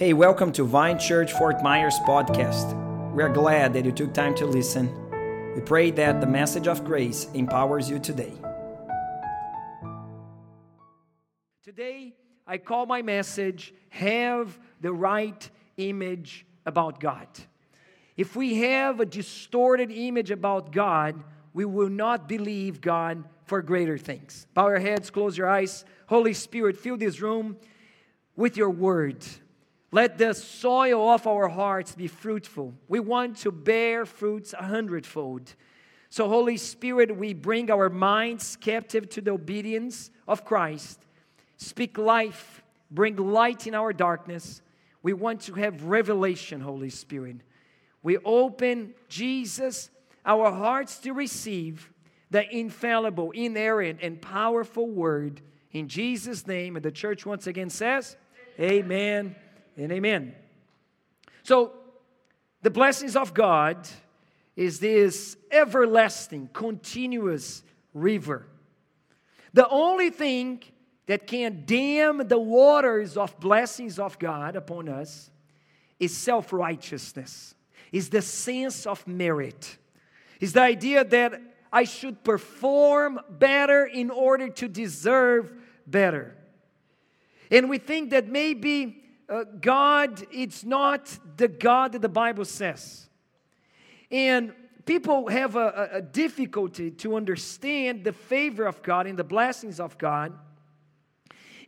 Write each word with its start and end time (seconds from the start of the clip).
Hey, 0.00 0.14
welcome 0.14 0.50
to 0.52 0.64
Vine 0.64 0.98
Church 0.98 1.30
Fort 1.34 1.62
Myers 1.62 1.98
podcast. 2.06 2.72
We 3.12 3.22
are 3.22 3.28
glad 3.28 3.74
that 3.74 3.84
you 3.84 3.92
took 3.92 4.14
time 4.14 4.34
to 4.36 4.46
listen. 4.46 4.88
We 5.54 5.60
pray 5.60 5.90
that 5.90 6.22
the 6.22 6.26
message 6.26 6.66
of 6.66 6.86
grace 6.86 7.26
empowers 7.34 7.90
you 7.90 7.98
today. 7.98 8.32
Today, 11.62 12.14
I 12.46 12.56
call 12.56 12.86
my 12.86 13.02
message 13.02 13.74
Have 13.90 14.58
the 14.80 14.90
Right 14.90 15.50
Image 15.76 16.46
About 16.64 16.98
God. 16.98 17.28
If 18.16 18.34
we 18.34 18.54
have 18.60 19.00
a 19.00 19.04
distorted 19.04 19.90
image 19.90 20.30
about 20.30 20.72
God, 20.72 21.22
we 21.52 21.66
will 21.66 21.90
not 21.90 22.26
believe 22.26 22.80
God 22.80 23.22
for 23.44 23.60
greater 23.60 23.98
things. 23.98 24.46
Bow 24.54 24.68
your 24.68 24.78
heads, 24.78 25.10
close 25.10 25.36
your 25.36 25.50
eyes. 25.50 25.84
Holy 26.06 26.32
Spirit, 26.32 26.78
fill 26.78 26.96
this 26.96 27.20
room 27.20 27.58
with 28.34 28.56
your 28.56 28.70
word. 28.70 29.26
Let 29.92 30.18
the 30.18 30.34
soil 30.34 31.10
of 31.10 31.26
our 31.26 31.48
hearts 31.48 31.94
be 31.94 32.06
fruitful. 32.06 32.74
We 32.86 33.00
want 33.00 33.38
to 33.38 33.50
bear 33.50 34.06
fruits 34.06 34.52
a 34.52 34.62
hundredfold. 34.62 35.54
So, 36.10 36.28
Holy 36.28 36.56
Spirit, 36.56 37.16
we 37.16 37.34
bring 37.34 37.70
our 37.70 37.88
minds 37.88 38.56
captive 38.56 39.08
to 39.10 39.20
the 39.20 39.32
obedience 39.32 40.10
of 40.28 40.44
Christ. 40.44 41.00
Speak 41.56 41.98
life, 41.98 42.62
bring 42.90 43.16
light 43.16 43.66
in 43.66 43.74
our 43.74 43.92
darkness. 43.92 44.62
We 45.02 45.12
want 45.12 45.42
to 45.42 45.54
have 45.54 45.84
revelation, 45.84 46.60
Holy 46.60 46.90
Spirit. 46.90 47.36
We 48.02 48.18
open 48.18 48.94
Jesus, 49.08 49.90
our 50.24 50.52
hearts 50.52 50.98
to 51.00 51.12
receive 51.12 51.92
the 52.30 52.48
infallible, 52.48 53.32
inerrant, 53.32 54.00
and 54.02 54.22
powerful 54.22 54.88
word. 54.88 55.40
In 55.72 55.88
Jesus' 55.88 56.46
name, 56.46 56.76
and 56.76 56.84
the 56.84 56.92
church 56.92 57.26
once 57.26 57.48
again 57.48 57.70
says, 57.70 58.16
Amen 58.58 59.34
and 59.76 59.92
amen. 59.92 60.34
So, 61.42 61.72
the 62.62 62.70
blessings 62.70 63.16
of 63.16 63.32
God 63.32 63.88
is 64.56 64.80
this 64.80 65.36
everlasting, 65.50 66.50
continuous 66.52 67.62
river. 67.94 68.46
The 69.52 69.68
only 69.68 70.10
thing 70.10 70.62
that 71.06 71.26
can 71.26 71.64
dam 71.64 72.28
the 72.28 72.38
waters 72.38 73.16
of 73.16 73.38
blessings 73.40 73.98
of 73.98 74.18
God 74.18 74.56
upon 74.56 74.88
us 74.88 75.30
is 75.98 76.16
self 76.16 76.52
righteousness, 76.52 77.54
is 77.90 78.10
the 78.10 78.22
sense 78.22 78.86
of 78.86 79.06
merit, 79.06 79.76
is 80.40 80.52
the 80.52 80.62
idea 80.62 81.04
that 81.04 81.40
I 81.72 81.84
should 81.84 82.22
perform 82.22 83.20
better 83.28 83.84
in 83.84 84.10
order 84.10 84.48
to 84.48 84.68
deserve 84.68 85.52
better. 85.86 86.36
And 87.50 87.68
we 87.68 87.78
think 87.78 88.10
that 88.10 88.28
maybe 88.28 88.99
uh, 89.30 89.44
God, 89.60 90.26
it's 90.32 90.64
not 90.64 91.16
the 91.36 91.48
God 91.48 91.92
that 91.92 92.02
the 92.02 92.08
Bible 92.08 92.44
says. 92.44 93.08
And 94.10 94.52
people 94.86 95.28
have 95.28 95.54
a, 95.54 95.90
a, 95.92 96.02
difficulty 96.02 96.90
to 96.90 97.14
understand 97.14 98.02
the 98.02 98.12
favor 98.12 98.66
of 98.66 98.82
God 98.82 99.06
and 99.06 99.16
the 99.16 99.24
blessings 99.24 99.78
of 99.78 99.96
God. 99.98 100.32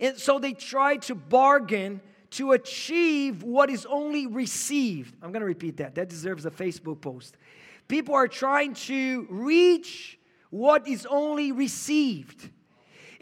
And 0.00 0.19
so 0.19 0.41
they 0.41 0.52
try 0.52 0.96
to 0.96 1.14
bargain 1.14 2.00
to 2.30 2.52
achieve 2.52 3.44
what 3.44 3.70
is 3.70 3.86
only 3.86 4.26
received. 4.26 5.14
I'm 5.22 5.30
going 5.30 5.42
to 5.42 5.47
repeat 5.47 5.76
that. 5.76 5.94
That 5.94 6.08
deserves 6.08 6.47
a 6.47 6.50
Facebook 6.50 7.00
post. 7.00 7.36
People 7.86 8.14
are 8.14 8.26
trying 8.26 8.74
to 8.74 9.26
reach 9.30 10.19
what 10.50 10.88
is 10.88 11.06
only 11.06 11.52
received. 11.52 12.50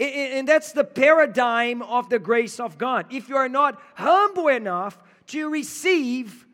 And 0.00 0.48
that's 0.48 0.72
the 0.72 0.84
paradigm 0.84 1.82
of 1.82 2.08
the 2.08 2.18
grace 2.18 2.58
of 2.58 2.78
God. 2.78 3.06
If 3.10 3.28
you 3.28 3.36
are 3.36 3.50
not 3.50 3.80
humble 3.94 4.48
enough 4.48 4.98
to 5.26 5.50
receive, 5.50 6.46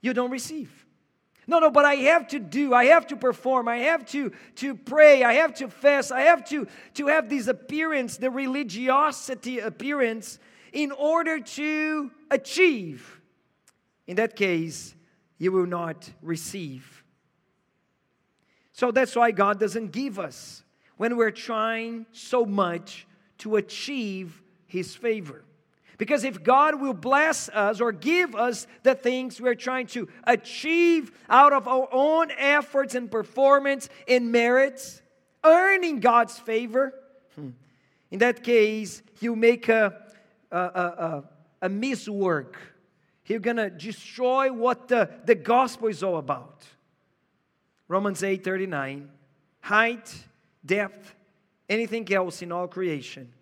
you 0.00 0.14
don't 0.14 0.30
receive. 0.30 0.86
No, 1.46 1.58
no, 1.58 1.70
but 1.70 1.84
I 1.84 1.94
have 1.96 2.28
to 2.28 2.38
do, 2.38 2.72
I 2.72 2.86
have 2.86 3.08
to 3.08 3.16
perform, 3.16 3.68
I 3.68 3.78
have 3.78 4.06
to, 4.06 4.32
to 4.56 4.74
pray, 4.74 5.24
I 5.24 5.34
have 5.34 5.52
to 5.54 5.68
fast, 5.68 6.10
I 6.10 6.22
have 6.22 6.44
to, 6.48 6.66
to 6.94 7.06
have 7.08 7.28
this 7.28 7.48
appearance, 7.48 8.16
the 8.16 8.30
religiosity 8.30 9.58
appearance, 9.58 10.38
in 10.72 10.90
order 10.92 11.40
to 11.40 12.10
achieve. 12.30 13.20
In 14.06 14.16
that 14.16 14.36
case, 14.36 14.94
you 15.38 15.52
will 15.52 15.66
not 15.66 16.08
receive. 16.22 17.04
So 18.72 18.90
that's 18.90 19.14
why 19.14 19.30
God 19.30 19.60
doesn't 19.60 19.92
give 19.92 20.18
us 20.18 20.63
when 20.96 21.16
we're 21.16 21.30
trying 21.30 22.06
so 22.12 22.44
much 22.44 23.06
to 23.38 23.56
achieve 23.56 24.42
His 24.66 24.94
favor. 24.94 25.44
Because 25.96 26.24
if 26.24 26.42
God 26.42 26.80
will 26.80 26.94
bless 26.94 27.48
us 27.48 27.80
or 27.80 27.92
give 27.92 28.34
us 28.34 28.66
the 28.82 28.94
things 28.94 29.40
we're 29.40 29.54
trying 29.54 29.86
to 29.88 30.08
achieve 30.24 31.12
out 31.28 31.52
of 31.52 31.68
our 31.68 31.88
own 31.92 32.30
efforts 32.36 32.94
and 32.94 33.10
performance 33.10 33.88
and 34.08 34.32
merits, 34.32 35.02
earning 35.44 36.00
God's 36.00 36.38
favor, 36.38 36.94
hmm, 37.36 37.50
in 38.10 38.18
that 38.18 38.42
case, 38.42 39.02
He'll 39.20 39.36
make 39.36 39.68
a, 39.68 39.96
a, 40.50 40.58
a, 40.58 41.24
a 41.62 41.68
miswork. 41.68 42.54
He's 43.22 43.40
going 43.40 43.56
to 43.56 43.70
destroy 43.70 44.52
what 44.52 44.88
the, 44.88 45.08
the 45.24 45.34
gospel 45.34 45.88
is 45.88 46.02
all 46.02 46.18
about. 46.18 46.66
Romans 47.88 48.22
8 48.22 48.44
39. 48.44 49.10
Height 49.60 50.14
depth, 50.64 51.14
anything 51.68 52.12
else 52.12 52.42
in 52.42 52.52
all 52.52 52.66
creation, 52.66 53.32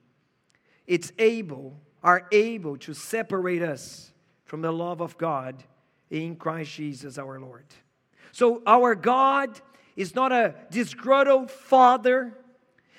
it's 0.86 1.12
able, 1.18 1.80
are 2.02 2.26
able 2.32 2.76
to 2.78 2.94
separate 2.94 3.62
us 3.62 4.12
from 4.44 4.62
the 4.62 4.72
love 4.72 5.00
of 5.00 5.16
God 5.16 5.62
in 6.10 6.36
Christ 6.36 6.72
Jesus 6.72 7.18
our 7.18 7.40
Lord. 7.40 7.64
So 8.32 8.62
our 8.66 8.94
God 8.94 9.60
is 9.96 10.14
not 10.14 10.32
a 10.32 10.54
disgruntled 10.70 11.50
father 11.50 12.36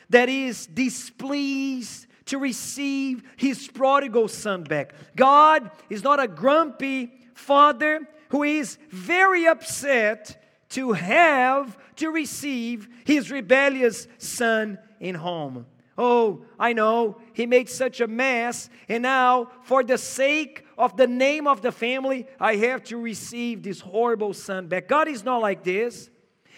that 0.09 0.29
is 0.29 0.67
displeased 0.67 2.07
to 2.25 2.37
receive 2.37 3.23
his 3.35 3.67
prodigal 3.67 4.27
son 4.27 4.63
back. 4.63 4.93
God 5.15 5.71
is 5.89 6.03
not 6.03 6.19
a 6.19 6.27
grumpy 6.27 7.11
father 7.33 8.07
who 8.29 8.43
is 8.43 8.77
very 8.89 9.47
upset 9.47 10.42
to 10.73 10.93
have 10.93 11.77
to 11.95 12.09
receive 12.09 12.87
his 13.05 13.31
rebellious 13.31 14.07
son 14.17 14.77
in 14.99 15.15
home. 15.15 15.65
Oh, 15.97 16.45
I 16.59 16.73
know 16.73 17.17
he 17.33 17.45
made 17.45 17.69
such 17.69 18.01
a 18.01 18.07
mess, 18.07 18.69
and 18.89 19.03
now, 19.03 19.51
for 19.63 19.83
the 19.83 19.97
sake 19.97 20.65
of 20.75 20.97
the 20.97 21.05
name 21.05 21.47
of 21.47 21.61
the 21.61 21.71
family, 21.71 22.25
I 22.39 22.55
have 22.55 22.83
to 22.85 22.97
receive 22.97 23.61
this 23.61 23.79
horrible 23.79 24.33
son 24.33 24.67
back. 24.67 24.87
God 24.87 25.07
is 25.07 25.23
not 25.23 25.41
like 25.41 25.63
this. 25.63 26.09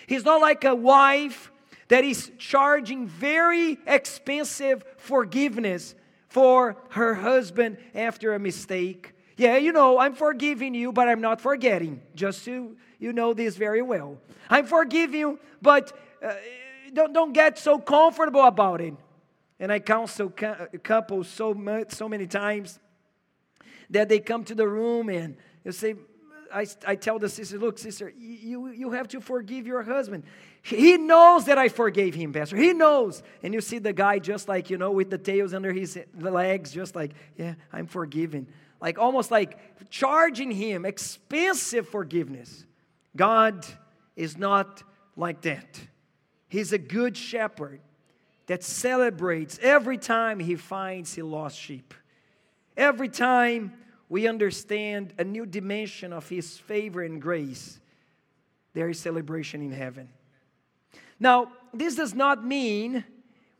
He's 0.08 0.24
not 0.24 0.40
like 0.40 0.64
a 0.64 0.74
wife 0.74 1.52
that 1.90 2.06
is 2.06 2.32
charging 2.38 3.08
very 3.08 3.78
expensive 3.86 4.84
forgiveness 4.98 5.96
for 6.30 6.78
her 6.92 7.16
husband 7.16 7.78
after 7.94 8.34
a 8.34 8.40
mistake. 8.40 9.14
Yeah, 9.38 9.58
you 9.58 9.74
know, 9.74 10.00
I'm 10.00 10.14
forgiving 10.14 10.74
you, 10.74 10.94
but 10.94 11.10
I'm 11.10 11.22
not 11.22 11.42
forgetting. 11.42 12.02
Just 12.16 12.46
to 12.46 12.78
you 13.00 13.14
know 13.14 13.34
this 13.34 13.56
very 13.56 13.82
well. 13.82 14.18
I 14.50 14.64
forgive 14.64 15.14
you, 15.14 15.40
but 15.62 15.92
uh, 16.24 16.34
don't, 16.94 17.14
don't 17.14 17.34
get 17.34 17.58
so 17.58 17.80
comfortable 17.80 18.44
about 18.44 18.82
it. 18.82 18.94
And 19.60 19.72
I 19.72 19.80
counsel 19.80 20.30
couples 20.84 21.30
so 21.30 21.54
much, 21.54 21.92
so 21.92 22.10
many 22.10 22.28
times 22.28 22.80
that 23.90 24.10
they 24.10 24.20
come 24.20 24.44
to 24.46 24.56
the 24.56 24.68
room 24.68 25.10
and 25.10 25.38
you 25.64 25.72
say, 25.72 25.96
I, 26.54 26.66
I 26.86 26.96
tell 26.96 27.20
the 27.20 27.30
sister, 27.30 27.58
look, 27.58 27.78
sister, 27.78 28.14
you, 28.18 28.70
you 28.70 28.92
have 28.92 29.08
to 29.10 29.22
forgive 29.22 29.68
your 29.68 29.84
husband. 29.84 30.24
He 30.62 30.98
knows 30.98 31.46
that 31.46 31.58
I 31.58 31.70
forgave 31.70 32.16
him, 32.16 32.34
Pastor. 32.34 32.56
He 32.56 32.74
knows. 32.74 33.24
And 33.44 33.54
you 33.54 33.62
see 33.62 33.78
the 33.78 33.94
guy 33.94 34.20
just 34.20 34.48
like, 34.48 34.70
you 34.70 34.78
know, 34.78 34.92
with 34.92 35.10
the 35.10 35.18
tails 35.18 35.54
under 35.54 35.74
his 35.74 36.00
legs, 36.18 36.72
just 36.72 36.96
like, 36.96 37.12
yeah, 37.38 37.56
I'm 37.74 37.88
forgiven. 37.88 38.48
Like 38.82 38.98
almost 38.98 39.32
like 39.32 39.90
charging 39.90 40.52
him 40.52 40.86
expensive 40.86 41.90
forgiveness. 41.90 42.66
God 43.16 43.66
is 44.16 44.38
not 44.38 44.84
like 45.16 45.42
that. 45.42 45.80
He's 46.48 46.74
a 46.74 46.78
good 46.78 47.18
shepherd 47.18 47.82
that 48.48 48.64
celebrates 48.64 49.60
every 49.62 49.98
time 49.98 50.40
he 50.40 50.56
finds 50.56 51.18
a 51.18 51.24
lost 51.26 51.58
sheep. 51.58 51.94
Every 52.78 53.10
time 53.10 53.74
we 54.10 54.28
understand 54.28 55.14
a 55.18 55.24
new 55.24 55.46
dimension 55.46 56.14
of 56.14 56.30
his 56.30 56.58
favor 56.58 57.02
and 57.02 57.22
grace, 57.22 57.80
there 58.74 58.90
is 58.90 59.00
celebration 59.00 59.62
in 59.62 59.72
heaven. 59.72 60.10
Now, 61.20 61.52
this 61.74 61.96
does 61.96 62.14
not 62.14 62.46
mean 62.46 63.04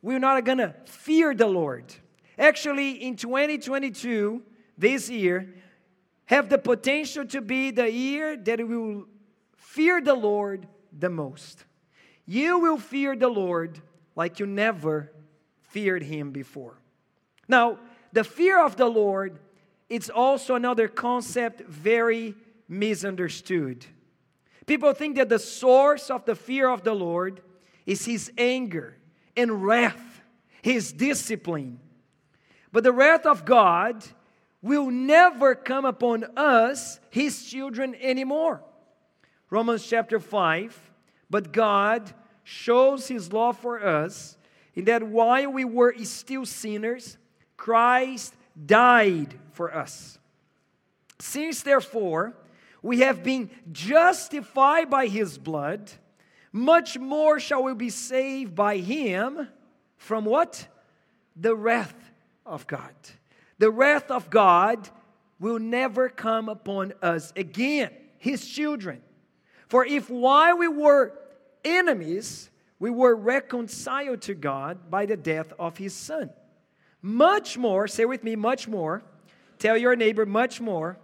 we're 0.02 0.18
not 0.18 0.44
going 0.44 0.58
to 0.58 0.74
fear 0.84 1.34
the 1.34 1.46
Lord. 1.46 1.92
Actually, 2.38 3.02
in 3.02 3.16
2022, 3.16 4.42
this 4.76 5.08
year, 5.08 5.54
have 6.26 6.48
the 6.48 6.58
potential 6.58 7.24
to 7.24 7.40
be 7.40 7.70
the 7.70 7.90
year 7.90 8.36
that 8.36 8.58
we 8.58 8.76
will 8.76 9.06
fear 9.76 10.00
the 10.00 10.14
Lord 10.14 10.66
the 10.98 11.10
most. 11.10 11.64
You 12.24 12.58
will 12.58 12.78
fear 12.78 13.14
the 13.14 13.28
Lord 13.28 13.82
like 14.16 14.40
you 14.40 14.46
never 14.46 15.12
feared 15.60 16.02
him 16.02 16.30
before. 16.30 16.80
Now, 17.46 17.78
the 18.12 18.24
fear 18.24 18.64
of 18.64 18.76
the 18.76 18.86
Lord 18.86 19.38
it's 19.88 20.10
also 20.10 20.56
another 20.56 20.88
concept 20.88 21.60
very 21.60 22.34
misunderstood. 22.68 23.86
People 24.66 24.92
think 24.94 25.14
that 25.16 25.28
the 25.28 25.38
source 25.38 26.10
of 26.10 26.24
the 26.24 26.34
fear 26.34 26.68
of 26.68 26.82
the 26.82 26.94
Lord 26.94 27.40
is 27.84 28.04
his 28.04 28.32
anger 28.36 28.96
and 29.36 29.62
wrath, 29.64 30.22
his 30.60 30.92
discipline. 30.92 31.78
But 32.72 32.82
the 32.82 32.90
wrath 32.90 33.26
of 33.26 33.44
God 33.44 34.04
will 34.60 34.90
never 34.90 35.54
come 35.54 35.84
upon 35.84 36.24
us, 36.36 36.98
his 37.10 37.48
children, 37.48 37.94
anymore. 38.00 38.64
Romans 39.50 39.86
chapter 39.86 40.18
5. 40.18 40.90
But 41.28 41.52
God 41.52 42.12
shows 42.44 43.08
his 43.08 43.32
love 43.32 43.58
for 43.58 43.84
us 43.84 44.36
in 44.74 44.84
that 44.84 45.02
while 45.02 45.50
we 45.50 45.64
were 45.64 45.94
still 46.04 46.46
sinners, 46.46 47.18
Christ 47.56 48.34
died 48.64 49.34
for 49.52 49.74
us. 49.74 50.18
Since 51.18 51.62
therefore 51.62 52.34
we 52.82 53.00
have 53.00 53.24
been 53.24 53.50
justified 53.72 54.90
by 54.90 55.06
his 55.06 55.38
blood, 55.38 55.90
much 56.52 56.98
more 56.98 57.40
shall 57.40 57.64
we 57.64 57.74
be 57.74 57.90
saved 57.90 58.54
by 58.54 58.78
him 58.78 59.48
from 59.96 60.24
what? 60.24 60.68
The 61.34 61.54
wrath 61.54 61.94
of 62.44 62.66
God. 62.66 62.94
The 63.58 63.70
wrath 63.70 64.10
of 64.10 64.30
God 64.30 64.88
will 65.40 65.58
never 65.58 66.08
come 66.08 66.48
upon 66.48 66.92
us 67.02 67.32
again, 67.34 67.90
his 68.18 68.46
children. 68.46 69.02
For 69.68 69.84
if 69.84 70.08
while 70.08 70.58
we 70.58 70.68
were 70.68 71.12
enemies, 71.64 72.50
we 72.78 72.90
were 72.90 73.14
reconciled 73.14 74.22
to 74.22 74.34
God 74.34 74.90
by 74.90 75.06
the 75.06 75.16
death 75.16 75.52
of 75.58 75.76
his 75.76 75.94
son. 75.94 76.30
Much 77.02 77.56
more, 77.56 77.88
say 77.88 78.04
with 78.04 78.22
me, 78.22 78.36
much 78.36 78.68
more. 78.68 79.02
Tell 79.58 79.76
your 79.76 79.96
neighbor, 79.96 80.26
much 80.26 80.60
more. 80.60 80.98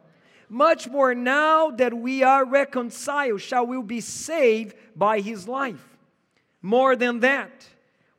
Much 0.48 0.88
more 0.88 1.14
now 1.14 1.70
that 1.70 1.94
we 1.94 2.22
are 2.22 2.44
reconciled, 2.44 3.40
shall 3.40 3.66
we 3.66 3.80
be 3.82 4.00
saved 4.00 4.76
by 4.94 5.20
his 5.20 5.48
life. 5.48 5.96
More 6.60 6.94
than 6.94 7.20
that, 7.20 7.66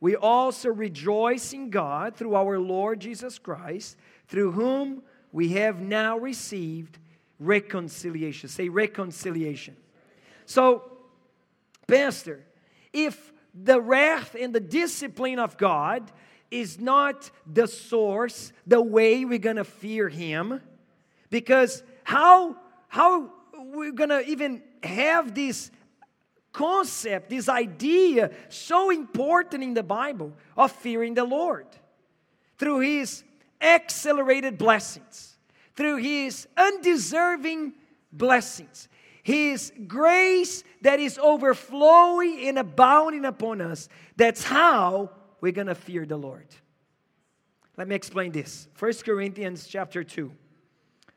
we 0.00 0.16
also 0.16 0.68
rejoice 0.68 1.52
in 1.52 1.70
God 1.70 2.16
through 2.16 2.34
our 2.34 2.58
Lord 2.58 3.00
Jesus 3.00 3.38
Christ, 3.38 3.96
through 4.26 4.52
whom 4.52 5.02
we 5.32 5.50
have 5.50 5.80
now 5.80 6.18
received 6.18 6.98
reconciliation. 7.38 8.48
Say 8.48 8.68
reconciliation. 8.68 9.76
So, 10.46 10.82
Pastor, 11.86 12.44
if 12.92 13.32
the 13.54 13.80
wrath 13.80 14.36
and 14.38 14.54
the 14.54 14.60
discipline 14.60 15.38
of 15.38 15.56
God 15.56 16.10
is 16.50 16.78
not 16.78 17.30
the 17.50 17.66
source, 17.66 18.52
the 18.66 18.80
way 18.80 19.24
we're 19.24 19.38
to 19.56 19.64
fear 19.64 20.08
Him, 20.08 20.60
because 21.30 21.82
how, 22.04 22.56
how 22.88 23.30
we're 23.54 23.92
to 24.10 24.24
even 24.28 24.62
have 24.82 25.34
this 25.34 25.70
concept, 26.52 27.30
this 27.30 27.48
idea 27.48 28.30
so 28.48 28.90
important 28.90 29.62
in 29.62 29.74
the 29.74 29.82
Bible 29.82 30.32
of 30.56 30.70
fearing 30.70 31.14
the 31.14 31.24
Lord 31.24 31.66
through 32.58 32.80
His 32.80 33.24
accelerated 33.60 34.56
blessings, 34.56 35.36
through 35.74 35.96
His 35.96 36.46
undeserving 36.56 37.74
blessings. 38.12 38.88
His 39.24 39.72
grace 39.88 40.62
that 40.82 41.00
is 41.00 41.18
overflowing 41.18 42.46
and 42.46 42.58
abounding 42.58 43.24
upon 43.24 43.62
us. 43.62 43.88
That's 44.16 44.44
how 44.44 45.10
we're 45.40 45.52
going 45.52 45.68
to 45.68 45.74
fear 45.74 46.04
the 46.04 46.18
Lord. 46.18 46.46
Let 47.78 47.88
me 47.88 47.94
explain 47.96 48.32
this. 48.32 48.68
1 48.78 48.92
Corinthians 49.02 49.66
chapter 49.66 50.04
2. 50.04 50.30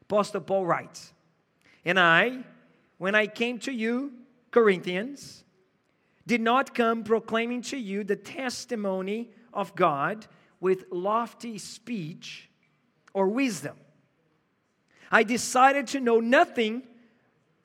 Apostle 0.04 0.40
Paul 0.40 0.66
writes, 0.66 1.14
And 1.84 2.00
I, 2.00 2.46
when 2.98 3.14
I 3.14 3.28
came 3.28 3.60
to 3.60 3.74
you, 3.74 4.14
Corinthians, 4.52 5.44
did 6.26 6.40
not 6.40 6.74
come 6.74 7.04
proclaiming 7.04 7.62
to 7.64 7.78
you 7.78 8.06
the 8.06 8.16
testimony 8.16 9.32
of 9.54 9.76
God 9.76 10.28
with 10.62 10.86
lofty 10.92 11.58
speech 11.58 12.50
or 13.14 13.28
wisdom. 13.28 13.76
I 15.12 15.24
decided 15.24 15.88
to 15.88 16.00
know 16.00 16.22
nothing 16.22 16.84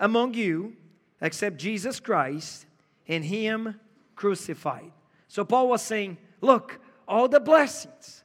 among 0.03 0.35
you 0.35 0.75
except 1.23 1.57
Jesus 1.57 2.01
Christ 2.01 2.67
and 3.09 3.25
Him 3.25 3.81
crucified. 4.17 4.91
So 5.29 5.45
Paul 5.45 5.69
was 5.69 5.81
saying, 5.81 6.19
Look, 6.43 6.81
all 7.07 7.29
the 7.29 7.41
blessings, 7.41 8.25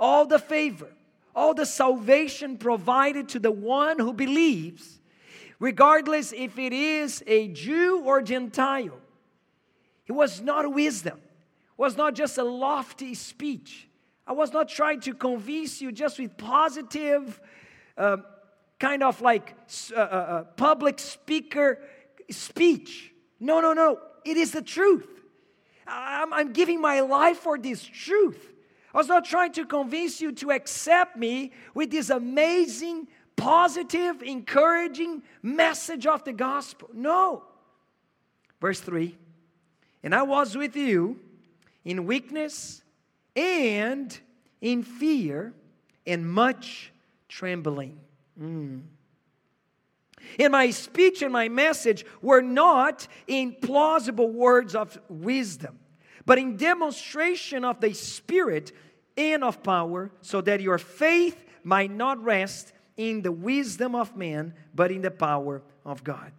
all 0.00 0.26
the 0.26 0.38
favor, 0.38 0.88
all 1.36 1.54
the 1.54 1.66
salvation 1.66 2.56
provided 2.56 3.28
to 3.28 3.38
the 3.38 3.50
one 3.50 3.98
who 3.98 4.12
believes, 4.12 5.00
regardless 5.60 6.32
if 6.32 6.58
it 6.58 6.72
is 6.72 7.22
a 7.26 7.48
Jew 7.48 8.00
or 8.04 8.22
Gentile, 8.22 8.98
it 10.06 10.12
was 10.12 10.40
not 10.40 10.72
wisdom, 10.72 11.18
it 11.18 11.78
was 11.78 11.96
not 11.96 12.14
just 12.14 12.38
a 12.38 12.42
lofty 12.44 13.14
speech. 13.14 13.86
I 14.26 14.32
was 14.32 14.52
not 14.52 14.68
trying 14.68 15.00
to 15.00 15.14
convince 15.14 15.80
you 15.80 15.92
just 15.92 16.18
with 16.18 16.36
positive. 16.36 17.40
Uh, 17.96 18.18
kind 18.78 19.02
of 19.02 19.20
like 19.20 19.54
uh, 19.94 19.98
uh, 19.98 20.00
uh, 20.00 20.44
public 20.56 20.98
speaker 20.98 21.80
speech. 22.30 23.12
No, 23.40 23.60
no, 23.60 23.72
no. 23.72 23.98
It 24.24 24.36
is 24.36 24.52
the 24.52 24.62
truth. 24.62 25.06
I'm, 25.86 26.32
I'm 26.32 26.52
giving 26.52 26.80
my 26.80 27.00
life 27.00 27.38
for 27.38 27.58
this 27.58 27.82
truth. 27.82 28.52
I 28.92 28.98
was 28.98 29.08
not 29.08 29.24
trying 29.24 29.52
to 29.52 29.66
convince 29.66 30.20
you 30.20 30.32
to 30.32 30.50
accept 30.50 31.16
me 31.16 31.52
with 31.74 31.90
this 31.90 32.10
amazing, 32.10 33.08
positive, 33.36 34.22
encouraging 34.22 35.22
message 35.42 36.06
of 36.06 36.24
the 36.24 36.32
gospel. 36.32 36.88
No. 36.92 37.44
Verse 38.60 38.80
3 38.80 39.16
And 40.02 40.14
I 40.14 40.22
was 40.22 40.56
with 40.56 40.76
you 40.76 41.20
in 41.84 42.06
weakness 42.06 42.82
and 43.36 44.18
in 44.60 44.82
fear 44.82 45.52
and 46.06 46.28
much 46.28 46.92
trembling. 47.28 48.00
Mm. 48.40 48.82
My 50.50 50.70
speech 50.70 51.22
and 51.22 51.32
my 51.32 51.48
message 51.48 52.04
were 52.20 52.42
not 52.42 53.06
in 53.26 53.56
plausible 53.60 54.30
words 54.30 54.74
of 54.74 54.98
wisdom, 55.08 55.78
but 56.26 56.38
in 56.38 56.56
demonstration 56.56 57.64
of 57.64 57.80
the 57.80 57.94
Spirit 57.94 58.72
and 59.16 59.42
of 59.42 59.62
power, 59.62 60.10
so 60.20 60.40
that 60.42 60.60
your 60.60 60.78
faith 60.78 61.44
might 61.64 61.90
not 61.90 62.22
rest 62.22 62.72
in 62.96 63.22
the 63.22 63.32
wisdom 63.32 63.94
of 63.94 64.16
man, 64.16 64.54
but 64.74 64.92
in 64.92 65.02
the 65.02 65.10
power 65.10 65.62
of 65.84 66.04
God. 66.04 66.32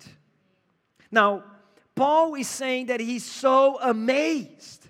Now, 1.11 1.43
Paul 1.95 2.35
is 2.35 2.47
saying 2.47 2.85
that 2.85 2.99
he's 2.99 3.25
so 3.25 3.79
amazed, 3.81 4.87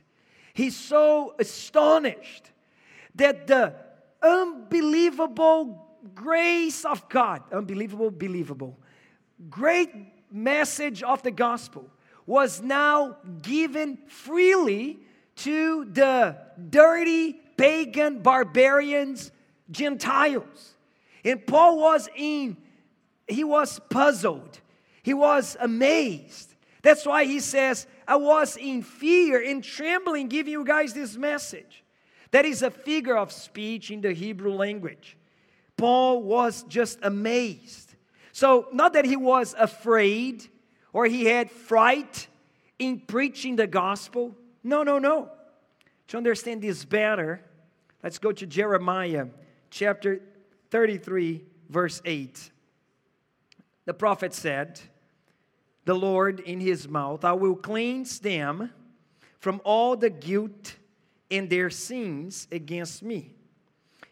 he's 0.54 0.76
so 0.76 1.34
astonished 1.40 2.52
that 3.16 3.48
the 3.48 3.74
unbelievable 4.22 5.89
grace 6.16 6.86
of 6.86 7.08
God, 7.10 7.44
unbelievable, 7.52 8.12
believable, 8.12 8.78
great 9.50 9.90
message 10.32 11.04
of 11.04 11.24
the 11.24 11.32
gospel 11.32 11.90
was 12.26 12.62
now 12.62 13.18
given 13.42 13.98
freely 14.08 15.00
to 15.36 15.86
the 15.86 16.38
dirty 16.70 17.34
pagan 17.58 18.20
barbarians, 18.20 19.32
Gentiles. 19.72 20.76
And 21.24 21.46
Paul 21.46 21.80
was 21.80 22.08
in, 22.16 22.58
he 23.28 23.44
was 23.44 23.80
puzzled, 23.90 24.60
he 25.02 25.14
was 25.14 25.58
amazed. 25.60 26.56
That's 26.82 27.06
why 27.06 27.26
he 27.26 27.40
says, 27.40 27.88
I 28.08 28.16
was 28.16 28.56
in 28.56 28.84
fear 28.84 29.44
and 29.44 29.64
trembling 29.64 30.30
giving 30.30 30.54
you 30.54 30.64
guys 30.64 30.94
this 30.94 31.18
message. 31.18 31.84
That 32.32 32.46
is 32.46 32.62
a 32.62 32.72
figure 32.72 33.18
of 33.18 33.32
speech 33.32 33.92
in 33.92 34.02
the 34.02 34.14
Hebrew 34.14 34.54
language. 34.54 35.18
Paul 35.80 36.24
was 36.24 36.64
just 36.64 37.00
amazed. 37.02 37.96
So, 38.34 38.68
not 38.74 38.94
that 38.94 39.06
he 39.06 39.16
was 39.16 39.56
afraid 39.58 40.46
or 40.92 41.06
he 41.06 41.26
had 41.26 41.50
fright 41.50 42.28
in 42.78 43.00
preaching 43.00 43.56
the 43.56 43.66
gospel. 43.66 44.36
No, 44.62 44.84
no, 44.84 45.00
no. 45.00 45.30
To 46.10 46.18
understand 46.18 46.62
this 46.62 46.84
better, 46.84 47.42
let's 48.04 48.18
go 48.18 48.34
to 48.34 48.46
Jeremiah 48.46 49.28
chapter 49.70 50.22
33, 50.70 51.46
verse 51.70 52.02
8. 52.04 52.52
The 53.86 53.94
prophet 53.94 54.34
said, 54.34 54.82
The 55.86 55.96
Lord 55.96 56.42
in 56.42 56.60
his 56.60 56.90
mouth, 56.90 57.24
I 57.24 57.34
will 57.34 57.56
cleanse 57.56 58.20
them 58.20 58.72
from 59.40 59.62
all 59.64 59.96
the 59.96 60.10
guilt 60.10 60.76
and 61.32 61.50
their 61.50 61.70
sins 61.70 62.48
against 62.52 63.02
me 63.02 63.36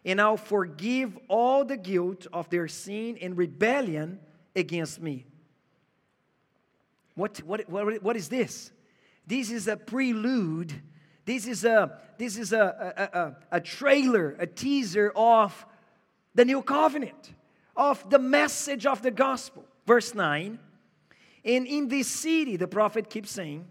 and 0.05 0.21
I'll 0.21 0.37
forgive 0.37 1.17
all 1.27 1.65
the 1.65 1.77
guilt 1.77 2.27
of 2.31 2.49
their 2.49 2.67
sin 2.67 3.17
and 3.21 3.37
rebellion 3.37 4.19
against 4.55 5.01
me. 5.01 5.25
What, 7.15 7.37
what, 7.39 7.67
what, 7.69 8.03
what 8.03 8.15
is 8.15 8.29
this? 8.29 8.71
This 9.25 9.51
is 9.51 9.67
a 9.67 9.75
prelude. 9.75 10.73
This 11.25 11.47
is 11.47 11.65
a, 11.65 11.99
this 12.17 12.37
is 12.37 12.53
a, 12.53 13.09
a, 13.13 13.19
a, 13.19 13.35
a 13.57 13.61
trailer, 13.61 14.35
a 14.39 14.47
teaser 14.47 15.11
of 15.15 15.65
the 16.35 16.45
new 16.45 16.61
covenant, 16.61 17.33
of 17.75 18.09
the 18.09 18.19
message 18.19 18.85
of 18.85 19.01
the 19.01 19.11
gospel. 19.11 19.65
Verse 19.85 20.13
9, 20.13 20.59
and 21.43 21.65
in 21.65 21.87
this 21.87 22.07
city, 22.07 22.57
the 22.57 22.67
prophet 22.67 23.09
keeps 23.09 23.31
saying, 23.31 23.65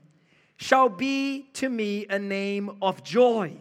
shall 0.56 0.88
be 0.88 1.42
to 1.52 1.68
me 1.68 2.06
a 2.09 2.18
name 2.18 2.78
of 2.80 3.04
joy, 3.04 3.56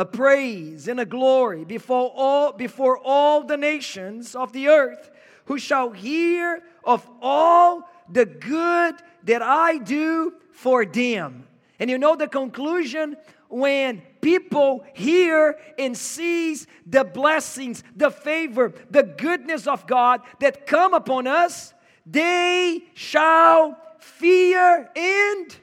a 0.00 0.04
praise 0.06 0.88
and 0.88 0.98
a 0.98 1.04
glory 1.04 1.62
before 1.62 2.10
all, 2.16 2.52
before 2.52 2.98
all 3.04 3.44
the 3.44 3.58
nations 3.58 4.34
of 4.34 4.50
the 4.54 4.66
earth, 4.66 5.10
who 5.44 5.58
shall 5.58 5.90
hear 5.90 6.62
of 6.82 7.06
all 7.20 7.86
the 8.10 8.24
good 8.24 8.94
that 9.24 9.42
I 9.42 9.76
do 9.76 10.32
for 10.52 10.86
them. 10.86 11.46
And 11.78 11.90
you 11.90 11.98
know 11.98 12.16
the 12.16 12.28
conclusion 12.28 13.18
when 13.50 14.00
people 14.22 14.86
hear 14.94 15.58
and 15.78 15.94
sees 15.94 16.66
the 16.86 17.04
blessings, 17.04 17.84
the 17.94 18.10
favor, 18.10 18.72
the 18.90 19.02
goodness 19.02 19.66
of 19.66 19.86
God 19.86 20.22
that 20.38 20.66
come 20.66 20.94
upon 20.94 21.26
us, 21.26 21.74
they 22.06 22.84
shall 22.94 23.76
fear 23.98 24.88
and 24.96 25.56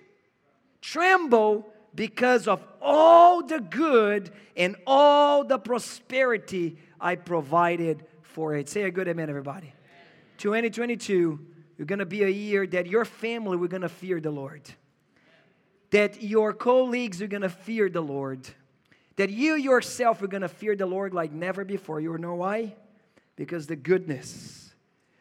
tremble 0.79 1.74
because 1.98 2.48
of 2.48 2.63
all 2.80 3.44
the 3.44 3.60
good 3.60 4.30
and 4.56 4.75
all 4.86 5.44
the 5.44 5.58
prosperity 5.58 6.77
I 7.01 7.16
provided 7.16 8.06
for 8.22 8.56
it. 8.56 8.70
Say 8.70 8.84
a 8.84 8.92
good 8.92 9.08
amen, 9.08 9.30
everybody. 9.30 9.74
2022, 10.38 11.39
you're 11.75 11.88
going 11.88 12.00
to 12.00 12.06
be 12.06 12.24
a 12.24 12.30
year 12.30 12.68
that 12.68 12.86
your 12.86 13.04
family, 13.04 13.58
we're 13.58 13.68
going 13.68 13.82
to 13.82 13.89
fear 13.89 14.22
the 14.22 14.30
Lord. 14.30 14.62
That 15.89 16.22
your 16.22 16.54
colleagues 16.54 17.20
are 17.24 17.27
going 17.27 17.42
to 17.42 17.50
fear 17.50 17.89
the 17.89 18.01
Lord. 18.01 18.48
That 19.16 19.32
you 19.32 19.56
yourself 19.56 20.22
are 20.22 20.27
going 20.27 20.42
to 20.42 20.50
fear 20.50 20.75
the 20.75 20.86
Lord 20.86 21.16
like 21.16 21.32
never 21.32 21.66
before. 21.66 22.00
You 22.00 22.16
know 22.20 22.36
why? 22.36 22.75
Because 23.36 23.66
the 23.66 23.75
goodness, 23.75 24.72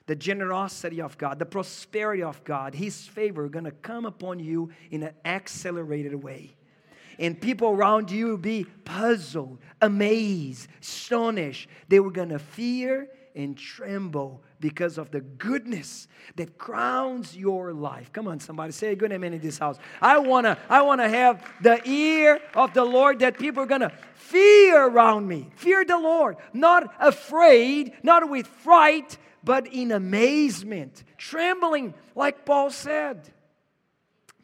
the 0.04 0.14
generosity 0.14 1.00
of 1.00 1.16
God, 1.16 1.38
the 1.38 1.46
prosperity 1.46 2.22
of 2.22 2.44
God, 2.44 2.74
His 2.74 3.06
favor 3.06 3.46
are 3.46 3.48
going 3.48 3.64
to 3.64 3.70
come 3.70 4.04
upon 4.04 4.40
you 4.40 4.68
in 4.90 5.02
an 5.04 5.14
accelerated 5.24 6.22
way. 6.22 6.54
And 7.18 7.40
people 7.40 7.68
around 7.68 8.10
you 8.10 8.26
will 8.28 8.36
be 8.36 8.64
puzzled, 8.84 9.58
amazed, 9.80 10.68
astonished. 10.80 11.68
They 11.88 12.00
were 12.00 12.10
going 12.10 12.28
to 12.30 12.38
fear 12.38 13.08
and 13.34 13.56
tremble 13.56 14.42
because 14.60 14.96
of 14.96 15.10
the 15.10 15.20
goodness 15.20 16.08
that 16.36 16.56
crowns 16.56 17.36
your 17.36 17.72
life. 17.72 18.12
Come 18.12 18.26
on, 18.26 18.40
somebody, 18.40 18.72
say 18.72 18.92
a 18.92 18.96
good 18.96 19.12
amen 19.12 19.34
in 19.34 19.40
this 19.40 19.58
house. 19.58 19.78
I 20.00 20.18
wanna, 20.18 20.58
I 20.70 20.80
wanna 20.82 21.08
have 21.08 21.46
the 21.60 21.80
ear 21.86 22.40
of 22.54 22.72
the 22.72 22.84
Lord 22.84 23.18
that 23.18 23.38
people 23.38 23.62
are 23.62 23.66
gonna 23.66 23.92
fear 24.14 24.86
around 24.86 25.28
me. 25.28 25.50
Fear 25.56 25.84
the 25.84 25.98
Lord, 25.98 26.36
not 26.54 26.94
afraid, 26.98 27.92
not 28.02 28.28
with 28.30 28.46
fright, 28.46 29.18
but 29.44 29.66
in 29.66 29.92
amazement, 29.92 31.04
trembling, 31.18 31.92
like 32.14 32.46
Paul 32.46 32.70
said. 32.70 33.30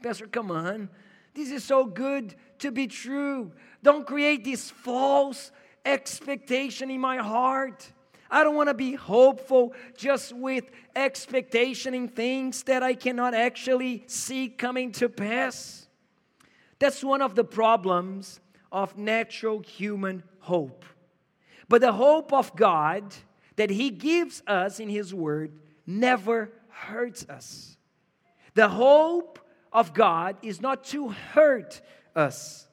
Pastor, 0.03 0.27
come 0.27 0.51
on. 0.51 0.91
This 1.35 1.51
is 1.51 1.65
so 1.65 1.87
good 1.87 2.35
to 2.63 2.73
be 2.73 2.87
true. 2.87 3.53
Don't 3.83 4.07
create 4.07 4.45
this 4.45 4.71
false 4.71 5.53
expectation 5.85 6.91
in 6.91 7.01
my 7.01 7.19
heart. 7.19 7.93
I 8.31 8.45
don't 8.45 8.57
want 8.57 8.71
to 8.71 8.75
be 8.75 8.95
hopeful 8.95 9.75
just 9.97 10.35
with 10.35 10.65
expectation 10.97 11.93
in 11.93 12.09
things 12.09 12.63
that 12.65 12.83
I 12.83 12.95
cannot 12.95 13.35
actually 13.35 14.05
see 14.07 14.49
coming 14.49 14.93
to 14.93 15.09
pass. 15.09 15.87
That's 16.79 17.05
one 17.05 17.21
of 17.21 17.35
the 17.35 17.45
problems 17.45 18.41
of 18.73 18.97
natural 18.97 19.61
human 19.61 20.23
hope. 20.41 20.85
But 21.69 21.83
the 21.83 21.93
hope 21.93 22.33
of 22.33 22.57
God 22.57 23.15
that 23.57 23.71
He 23.71 23.91
gives 23.91 24.43
us 24.47 24.81
in 24.81 24.89
His 24.89 25.13
Word 25.13 25.53
never 25.87 26.51
hurts 26.69 27.29
us. 27.29 27.77
The 28.55 28.69
hope 28.69 29.39
of 29.73 29.95
God 29.95 30.37
is 30.43 30.61
not 30.61 30.85
to 30.85 31.09
hurt 31.09 31.83
us. 32.15 32.67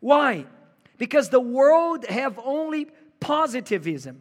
Why? 0.00 0.46
Because 0.98 1.30
the 1.30 1.40
world 1.40 2.06
have 2.06 2.38
only 2.42 2.88
positivism 3.20 4.20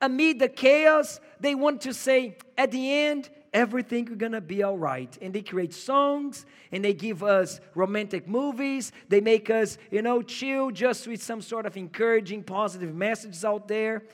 amid 0.00 0.38
the 0.38 0.48
chaos, 0.48 1.20
they 1.38 1.54
want 1.54 1.82
to 1.82 1.92
say, 1.92 2.36
at 2.56 2.70
the 2.70 2.92
end, 2.92 3.28
everything 3.52 4.08
is 4.08 4.16
gonna 4.16 4.40
be 4.40 4.62
all 4.62 4.78
right. 4.78 5.16
And 5.20 5.34
they 5.34 5.42
create 5.42 5.74
songs 5.74 6.46
and 6.72 6.84
they 6.84 6.94
give 6.94 7.22
us 7.22 7.60
romantic 7.74 8.26
movies. 8.26 8.92
They 9.08 9.20
make 9.20 9.50
us, 9.50 9.76
you 9.90 10.02
know, 10.02 10.22
chill 10.22 10.70
just 10.70 11.06
with 11.06 11.22
some 11.22 11.42
sort 11.42 11.66
of 11.66 11.76
encouraging, 11.76 12.44
positive 12.44 12.94
messages 12.94 13.44
out 13.44 13.68
there. 13.68 14.04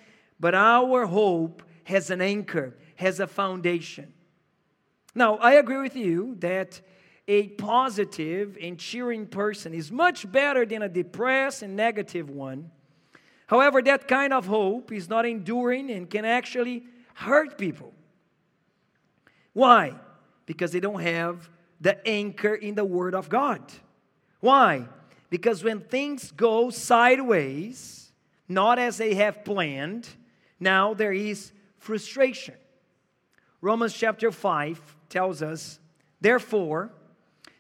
But 0.41 0.55
our 0.55 1.07
hope 1.07 1.63
has 1.85 2.11
an 2.11 2.21
anchor, 2.21 2.77
has 2.97 3.21
a 3.21 3.27
foundation. 3.27 4.13
Now, 5.15 5.37
I 5.37 5.55
agree 5.55 5.81
with 5.81 5.97
you 5.97 6.37
that 6.41 6.81
a 7.29 7.49
positive 7.49 8.57
and 8.61 8.79
cheering 8.79 9.27
person 9.27 9.75
is 9.75 9.91
much 9.91 10.31
better 10.31 10.65
than 10.65 10.83
a 10.83 10.89
depressed 10.89 11.63
and 11.63 11.75
negative 11.75 12.31
one. 12.31 12.71
However, 13.47 13.83
that 13.83 14.09
kind 14.09 14.33
of 14.33 14.47
hope 14.47 14.93
is 14.93 15.09
not 15.09 15.27
enduring 15.27 15.91
and 15.91 16.09
can 16.09 16.25
actually 16.25 16.85
hurt 17.15 17.59
people. 17.59 17.93
Why? 19.53 19.95
Because 20.47 20.73
they 20.73 20.81
don't 20.81 21.01
have 21.01 21.49
the 21.81 22.07
anchor 22.07 22.55
in 22.55 22.75
the 22.75 22.85
Word 22.85 23.15
of 23.15 23.29
God. 23.29 23.61
Why? 24.41 24.87
Because 25.31 25.65
when 25.65 25.81
things 25.81 26.31
go 26.33 26.71
sideways, 26.71 28.13
not 28.49 28.79
as 28.79 28.97
they 28.97 29.15
have 29.15 29.45
planned, 29.45 30.09
now 30.61 30.95
there 30.95 31.13
is 31.13 31.53
frustration. 31.79 32.55
Romans 33.61 33.93
chapter 33.93 34.31
5 34.31 34.97
tells 35.09 35.43
us, 35.43 35.81
therefore, 36.21 36.93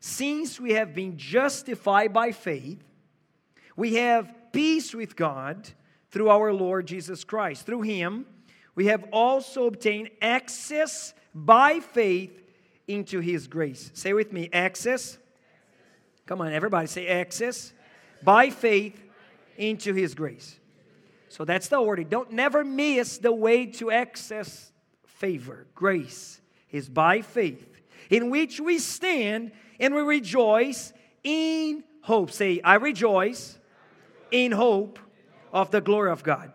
since 0.01 0.61
we 0.61 0.73
have 0.73 0.95
been 0.95 1.17
justified 1.17 2.13
by 2.13 2.33
faith, 2.33 2.83
we 3.77 3.95
have 3.95 4.33
peace 4.53 4.95
with 4.95 5.17
God 5.17 5.69
through 6.11 6.31
our 6.31 6.53
Lord 6.53 6.87
Jesus 6.87 7.25
Christ. 7.25 7.67
Through 7.67 7.83
him, 7.83 8.27
we 8.75 8.87
have 8.87 9.05
also 9.13 9.67
obtained 9.67 10.11
access 10.23 11.15
by 11.35 11.81
faith 11.81 12.43
into 12.89 13.21
his 13.21 13.49
grace. 13.49 13.91
Say 13.95 14.13
with 14.13 14.33
me, 14.33 14.49
access. 14.53 15.19
Come 16.27 16.41
on, 16.41 16.53
everybody 16.53 16.87
say 16.87 17.07
access 17.07 17.73
by 18.23 18.51
faith 18.51 19.03
into 19.57 19.93
his 19.95 20.15
grace. 20.15 20.59
So 21.29 21.45
that's 21.45 21.69
the 21.69 21.77
order. 21.77 22.05
Don't 22.05 22.33
never 22.33 22.65
miss 22.65 23.19
the 23.19 23.33
way 23.33 23.67
to 23.67 23.91
access 23.91 24.73
favor, 25.05 25.67
grace 25.75 26.41
is 26.71 26.89
by 26.89 27.23
faith, 27.23 27.81
in 28.11 28.31
which 28.31 28.61
we 28.61 28.79
stand 28.79 29.53
and 29.79 29.95
we 29.95 30.03
rejoice 30.03 30.93
in 31.23 31.85
hope. 32.03 32.31
Say, 32.31 32.61
I 32.63 32.75
rejoice 32.75 33.59
in 34.31 34.53
hope 34.53 34.99
of 35.53 35.71
the 35.71 35.81
glory 35.81 36.11
of 36.11 36.23
God. 36.23 36.53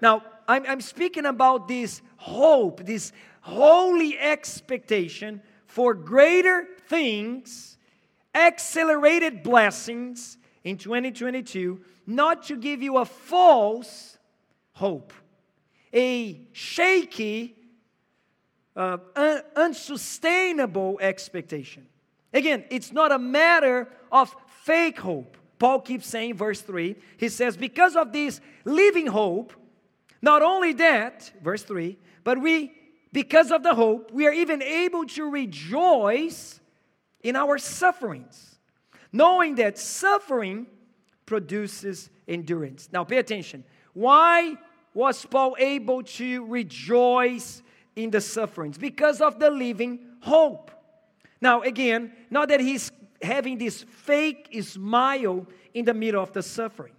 Now, 0.00 0.22
I'm, 0.46 0.64
I'm 0.66 0.80
speaking 0.80 1.26
about 1.26 1.68
this 1.68 2.02
hope, 2.16 2.84
this 2.84 3.12
holy 3.40 4.18
expectation 4.18 5.42
for 5.66 5.94
greater 5.94 6.66
things, 6.88 7.78
accelerated 8.34 9.42
blessings 9.42 10.38
in 10.64 10.76
2022, 10.78 11.80
not 12.06 12.44
to 12.44 12.56
give 12.56 12.82
you 12.82 12.98
a 12.98 13.04
false 13.04 14.18
hope, 14.72 15.12
a 15.92 16.40
shaky, 16.52 17.56
uh, 18.76 18.98
un- 19.16 19.42
unsustainable 19.56 20.98
expectation. 21.00 21.86
Again, 22.34 22.64
it's 22.68 22.92
not 22.92 23.12
a 23.12 23.18
matter 23.18 23.88
of 24.10 24.34
fake 24.64 24.98
hope. 24.98 25.36
Paul 25.60 25.80
keeps 25.80 26.06
saying, 26.06 26.34
verse 26.34 26.60
3, 26.60 26.96
he 27.16 27.28
says, 27.28 27.56
Because 27.56 27.94
of 27.94 28.12
this 28.12 28.40
living 28.64 29.06
hope, 29.06 29.52
not 30.20 30.42
only 30.42 30.72
that, 30.74 31.30
verse 31.42 31.62
3, 31.62 31.96
but 32.24 32.40
we, 32.40 32.72
because 33.12 33.52
of 33.52 33.62
the 33.62 33.74
hope, 33.74 34.10
we 34.10 34.26
are 34.26 34.32
even 34.32 34.62
able 34.62 35.06
to 35.06 35.30
rejoice 35.30 36.60
in 37.22 37.36
our 37.36 37.56
sufferings, 37.56 38.56
knowing 39.12 39.54
that 39.54 39.78
suffering 39.78 40.66
produces 41.26 42.10
endurance. 42.26 42.88
Now, 42.92 43.04
pay 43.04 43.18
attention. 43.18 43.64
Why 43.92 44.56
was 44.92 45.24
Paul 45.24 45.56
able 45.58 46.02
to 46.02 46.44
rejoice 46.46 47.62
in 47.94 48.10
the 48.10 48.20
sufferings? 48.20 48.76
Because 48.76 49.20
of 49.20 49.38
the 49.38 49.50
living 49.50 50.00
hope. 50.20 50.72
Now, 51.40 51.62
again, 51.62 52.12
not 52.30 52.48
that 52.48 52.60
he's 52.60 52.90
having 53.22 53.58
this 53.58 53.82
fake 53.82 54.56
smile 54.62 55.46
in 55.72 55.84
the 55.84 55.94
middle 55.94 56.22
of 56.22 56.32
the 56.32 56.42
suffering. 56.42 56.92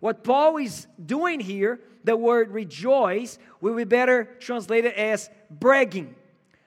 What 0.00 0.24
Paul 0.24 0.56
is 0.56 0.86
doing 1.04 1.40
here, 1.40 1.80
the 2.04 2.16
word 2.16 2.50
rejoice, 2.50 3.38
will 3.60 3.76
be 3.76 3.84
better 3.84 4.36
translated 4.40 4.94
as 4.94 5.28
bragging. 5.50 6.14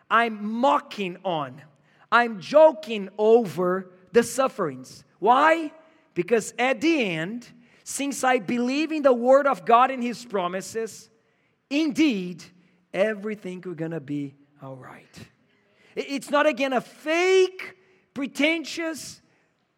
I'm 0.10 0.46
mocking 0.46 1.18
on, 1.25 1.62
I'm 2.12 2.39
joking 2.39 3.10
over 3.18 3.92
the 4.12 4.22
sufferings. 4.22 5.03
Why? 5.18 5.72
Because 6.13 6.53
at 6.60 6.82
the 6.82 7.03
end, 7.03 7.48
since 7.84 8.24
I 8.24 8.39
believe 8.39 8.92
in 8.92 9.01
the 9.01 9.13
word 9.13 9.48
of 9.48 9.65
God 9.65 9.89
and 9.89 10.03
his 10.03 10.24
promises, 10.24 11.10
indeed, 11.70 12.44
everything 12.94 13.63
is 13.65 13.74
going 13.74 13.92
to 13.92 14.00
be 14.00 14.36
all 14.62 14.75
right. 14.75 15.27
It's 15.95 16.29
not 16.29 16.45
again 16.45 16.73
a 16.73 16.81
fake, 16.81 17.75
pretentious, 18.13 19.21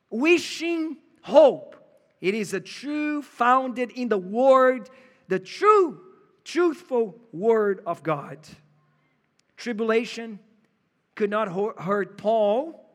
wishing 0.10 0.98
hope. 1.22 1.76
It 2.22 2.34
is 2.34 2.54
a 2.54 2.60
true, 2.60 3.22
founded 3.22 3.92
in 3.92 4.10
the 4.10 4.18
Word, 4.18 4.90
the 5.28 5.40
true, 5.40 6.00
truthful 6.44 7.20
Word 7.34 7.82
of 7.86 8.04
God. 8.04 8.40
Tribulation 9.58 10.40
could 11.16 11.30
not 11.30 11.50
hurt 11.50 12.18
Paul 12.18 12.86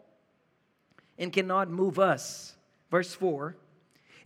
and 1.19 1.33
cannot 1.33 1.71
move 1.71 1.99
us. 1.99 2.57
Verse 2.91 3.15
4 3.15 3.57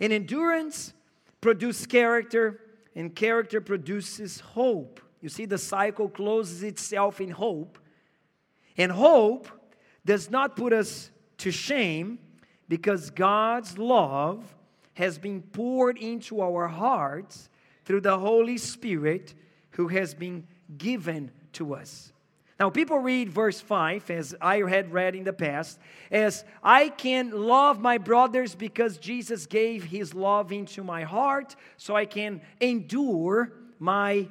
And 0.00 0.12
endurance 0.12 0.92
produces 1.40 1.86
character, 1.86 2.60
and 2.94 3.14
character 3.14 3.60
produces 3.60 4.40
hope. 4.40 5.00
You 5.20 5.28
see, 5.28 5.46
the 5.46 5.58
cycle 5.58 6.08
closes 6.08 6.62
itself 6.62 7.20
in 7.20 7.30
hope. 7.30 7.78
And 8.76 8.90
hope 8.92 9.48
does 10.04 10.30
not 10.30 10.56
put 10.56 10.72
us 10.72 11.10
to 11.38 11.50
shame 11.50 12.18
because 12.68 13.10
God's 13.10 13.78
love 13.78 14.54
has 14.94 15.18
been 15.18 15.42
poured 15.42 15.98
into 15.98 16.40
our 16.40 16.68
hearts 16.68 17.48
through 17.84 18.00
the 18.00 18.18
Holy 18.18 18.58
Spirit 18.58 19.34
who 19.72 19.88
has 19.88 20.14
been 20.14 20.46
given 20.78 21.30
to 21.52 21.74
us. 21.74 22.12
Now, 22.60 22.70
people 22.70 22.98
read 22.98 23.28
verse 23.28 23.60
5, 23.60 24.10
as 24.10 24.34
I 24.40 24.58
had 24.58 24.92
read 24.92 25.16
in 25.16 25.24
the 25.24 25.32
past, 25.32 25.78
as 26.10 26.44
I 26.62 26.88
can 26.88 27.32
love 27.32 27.80
my 27.80 27.98
brothers 27.98 28.54
because 28.54 28.98
Jesus 28.98 29.46
gave 29.46 29.82
his 29.82 30.14
love 30.14 30.52
into 30.52 30.84
my 30.84 31.02
heart, 31.02 31.56
so 31.76 31.96
I 31.96 32.06
can 32.06 32.40
endure 32.60 33.52
my 33.80 34.28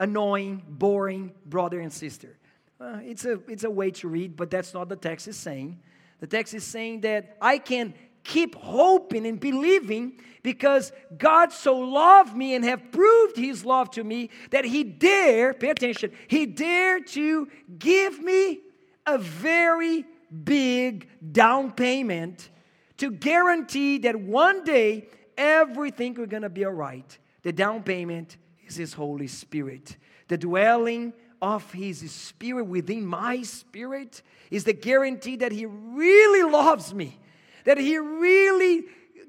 annoying, 0.00 0.62
boring 0.66 1.32
brother 1.44 1.78
and 1.78 1.92
sister. 1.92 2.38
Uh, 2.82 2.98
it's, 3.04 3.24
a, 3.24 3.38
it's 3.48 3.62
a 3.62 3.70
way 3.70 3.92
to 3.92 4.08
read, 4.08 4.34
but 4.34 4.50
that's 4.50 4.74
not 4.74 4.88
the 4.88 4.96
text 4.96 5.28
is 5.28 5.36
saying. 5.36 5.78
The 6.18 6.26
text 6.26 6.52
is 6.52 6.64
saying 6.64 7.02
that 7.02 7.36
I 7.40 7.58
can 7.58 7.94
keep 8.24 8.56
hoping 8.56 9.24
and 9.24 9.38
believing 9.38 10.20
because 10.42 10.90
God 11.16 11.52
so 11.52 11.78
loved 11.78 12.36
me 12.36 12.54
and 12.54 12.64
have 12.64 12.90
proved 12.90 13.36
his 13.36 13.64
love 13.64 13.92
to 13.92 14.02
me 14.02 14.30
that 14.50 14.64
he 14.64 14.82
dare, 14.82 15.54
pay 15.54 15.70
attention, 15.70 16.10
he 16.26 16.44
dare 16.46 16.98
to 17.00 17.48
give 17.78 18.20
me 18.20 18.60
a 19.06 19.16
very 19.16 20.04
big 20.42 21.08
down 21.32 21.70
payment 21.70 22.50
to 22.96 23.12
guarantee 23.12 23.98
that 23.98 24.16
one 24.16 24.64
day 24.64 25.08
everything 25.36 26.18
is 26.18 26.26
going 26.26 26.42
to 26.42 26.50
be 26.50 26.64
all 26.64 26.72
right. 26.72 27.18
The 27.42 27.52
down 27.52 27.84
payment 27.84 28.38
is 28.66 28.74
his 28.74 28.92
Holy 28.92 29.28
Spirit. 29.28 29.96
The 30.26 30.38
dwelling 30.38 31.12
of 31.42 31.70
his 31.72 32.10
spirit 32.10 32.64
within 32.64 33.04
my 33.04 33.42
spirit 33.42 34.22
is 34.50 34.64
the 34.64 34.72
guarantee 34.72 35.36
that 35.36 35.52
he 35.52 35.66
really 35.66 36.50
loves 36.50 36.94
me 36.94 37.18
that 37.64 37.78
He 37.78 37.98
really 37.98 38.84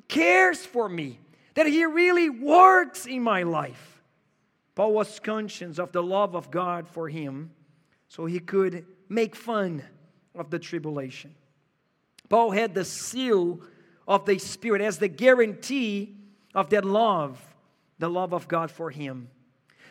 cares 0.07 0.65
for 0.65 0.89
me, 0.89 1.19
that 1.55 1.67
He 1.67 1.85
really 1.85 2.29
works 2.29 3.05
in 3.05 3.21
my 3.21 3.43
life. 3.43 4.01
Paul 4.75 4.93
was 4.93 5.19
conscious 5.19 5.77
of 5.77 5.91
the 5.91 6.03
love 6.03 6.35
of 6.35 6.49
God 6.49 6.87
for 6.87 7.07
him, 7.07 7.51
so 8.07 8.25
he 8.25 8.39
could 8.39 8.85
make 9.07 9.35
fun 9.35 9.83
of 10.33 10.49
the 10.49 10.57
tribulation. 10.57 11.35
Paul 12.27 12.49
had 12.49 12.73
the 12.73 12.83
seal 12.83 13.59
of 14.07 14.25
the 14.25 14.39
Spirit 14.39 14.81
as 14.81 14.97
the 14.97 15.07
guarantee 15.07 16.15
of 16.55 16.71
that 16.71 16.85
love, 16.85 17.39
the 17.99 18.09
love 18.09 18.33
of 18.33 18.47
God 18.47 18.71
for 18.71 18.89
him. 18.89 19.29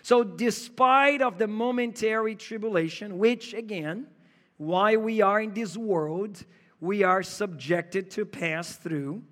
So, 0.03 0.25
despite 0.25 1.23
of 1.23 1.39
the 1.39 1.47
momentary 1.47 2.35
tribulation, 2.35 3.19
which 3.19 3.55
again, 3.55 4.09
why 4.57 4.97
we 4.97 5.21
are 5.21 5.41
in 5.41 5.55
this 5.55 5.77
world, 5.77 6.45
we 6.81 7.05
are 7.05 7.23
subjected 7.23 8.11
to 8.13 8.25
pass 8.25 8.75
through, 8.75 9.23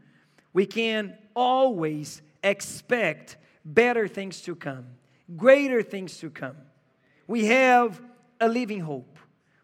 we 0.53 0.67
can 0.67 1.19
always 1.35 2.23
expect 2.45 3.37
better 3.65 4.07
things 4.07 4.43
to 4.43 4.55
come, 4.55 4.87
greater 5.37 5.83
things 5.83 6.19
to 6.19 6.31
come. 6.31 6.57
We 7.27 7.47
have 7.47 8.01
a 8.41 8.49
living 8.49 8.81
hope, 8.81 9.19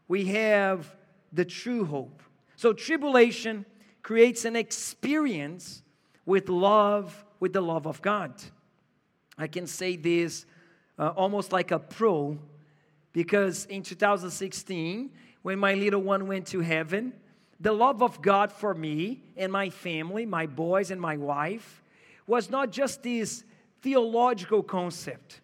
we 0.08 0.26
have 0.26 0.92
the 1.32 1.44
true 1.44 1.84
hope. 1.84 2.20
So, 2.56 2.72
tribulation 2.72 3.64
creates 4.02 4.44
an 4.44 4.56
experience 4.56 5.82
with 6.24 6.48
love, 6.48 7.24
with 7.38 7.52
the 7.52 7.60
love 7.60 7.86
of 7.86 8.02
God. 8.02 8.32
I 9.38 9.46
can 9.46 9.68
say 9.68 9.94
this 9.96 10.46
uh, 10.98 11.08
almost 11.08 11.52
like 11.52 11.70
a 11.70 11.78
pro 11.78 12.38
because 13.12 13.64
in 13.66 13.82
2016, 13.82 15.10
when 15.40 15.58
my 15.58 15.72
little 15.72 16.02
one 16.02 16.26
went 16.26 16.46
to 16.48 16.60
heaven, 16.60 17.14
the 17.58 17.72
love 17.72 18.02
of 18.02 18.20
God 18.20 18.52
for 18.52 18.74
me 18.74 19.22
and 19.38 19.50
my 19.50 19.70
family, 19.70 20.26
my 20.26 20.46
boys 20.46 20.90
and 20.90 21.00
my 21.00 21.16
wife, 21.16 21.82
was 22.26 22.50
not 22.50 22.70
just 22.70 23.02
this 23.02 23.42
theological 23.80 24.62
concept. 24.62 25.40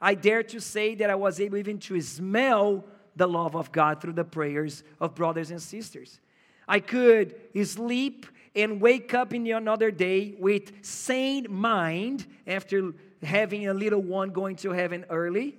I 0.00 0.14
dare 0.14 0.44
to 0.44 0.60
say 0.60 0.94
that 0.94 1.10
I 1.10 1.16
was 1.16 1.40
able 1.40 1.56
even 1.56 1.78
to 1.80 2.00
smell 2.00 2.84
the 3.16 3.26
love 3.26 3.56
of 3.56 3.72
God 3.72 4.00
through 4.00 4.12
the 4.12 4.24
prayers 4.24 4.84
of 5.00 5.16
brothers 5.16 5.50
and 5.50 5.60
sisters. 5.60 6.20
I 6.68 6.78
could 6.80 7.34
sleep 7.64 8.26
and 8.54 8.80
wake 8.80 9.12
up 9.12 9.34
in 9.34 9.46
another 9.48 9.90
day 9.90 10.36
with 10.38 10.84
sane 10.84 11.46
mind 11.48 12.26
after 12.46 12.92
having 13.22 13.68
a 13.68 13.74
little 13.74 14.02
one 14.02 14.30
going 14.30 14.56
to 14.56 14.70
heaven 14.70 15.04
early, 15.10 15.58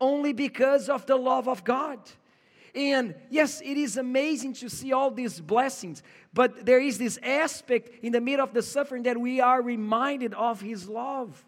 only 0.00 0.32
because 0.32 0.88
of 0.88 1.06
the 1.06 1.16
love 1.16 1.48
of 1.48 1.64
God. 1.64 1.98
And 2.74 3.14
yes, 3.30 3.60
it 3.60 3.76
is 3.76 3.96
amazing 3.96 4.54
to 4.54 4.68
see 4.68 4.92
all 4.92 5.10
these 5.10 5.40
blessings, 5.40 6.02
but 6.32 6.64
there 6.64 6.80
is 6.80 6.98
this 6.98 7.18
aspect 7.22 8.04
in 8.04 8.12
the 8.12 8.20
middle 8.20 8.44
of 8.44 8.54
the 8.54 8.62
suffering 8.62 9.02
that 9.04 9.18
we 9.18 9.40
are 9.40 9.60
reminded 9.60 10.34
of 10.34 10.60
His 10.60 10.88
love. 10.88 11.44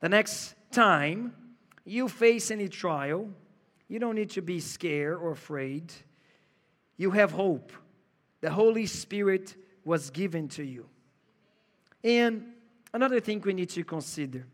The 0.00 0.08
next 0.08 0.54
time 0.70 1.34
you 1.84 2.08
face 2.08 2.50
any 2.50 2.68
trial, 2.68 3.30
you 3.88 3.98
don't 3.98 4.14
need 4.14 4.30
to 4.30 4.42
be 4.42 4.60
scared 4.60 5.18
or 5.18 5.32
afraid. 5.32 5.92
You 6.96 7.12
have 7.12 7.32
hope. 7.32 7.72
The 8.40 8.50
Holy 8.50 8.86
Spirit 8.86 9.56
was 9.84 10.10
given 10.10 10.48
to 10.48 10.62
you. 10.62 10.86
And 12.04 12.52
another 12.92 13.20
thing 13.20 13.40
we 13.40 13.52
need 13.52 13.70
to 13.70 13.84
consider 13.84 14.46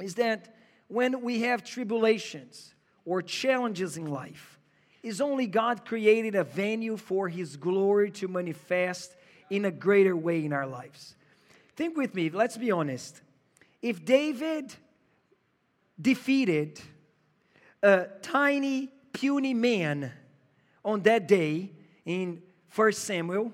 is 0.00 0.14
that 0.16 0.54
when 0.88 1.22
we 1.22 1.42
have 1.42 1.62
tribulations, 1.62 2.74
or 3.04 3.22
challenges 3.22 3.96
in 3.96 4.06
life 4.06 4.58
is 5.02 5.20
only 5.20 5.46
God 5.46 5.84
created 5.84 6.34
a 6.34 6.44
venue 6.44 6.96
for 6.96 7.28
His 7.28 7.56
glory 7.56 8.10
to 8.12 8.28
manifest 8.28 9.16
in 9.48 9.64
a 9.64 9.70
greater 9.70 10.16
way 10.16 10.44
in 10.44 10.52
our 10.52 10.66
lives. 10.66 11.14
Think 11.74 11.96
with 11.96 12.14
me, 12.14 12.30
let's 12.30 12.56
be 12.56 12.70
honest. 12.70 13.20
If 13.82 14.04
David 14.04 14.74
defeated 16.00 16.80
a 17.82 18.06
tiny, 18.22 18.90
puny 19.12 19.54
man 19.54 20.12
on 20.84 21.02
that 21.02 21.26
day 21.26 21.72
in 22.04 22.42
1 22.74 22.92
Samuel, 22.92 23.52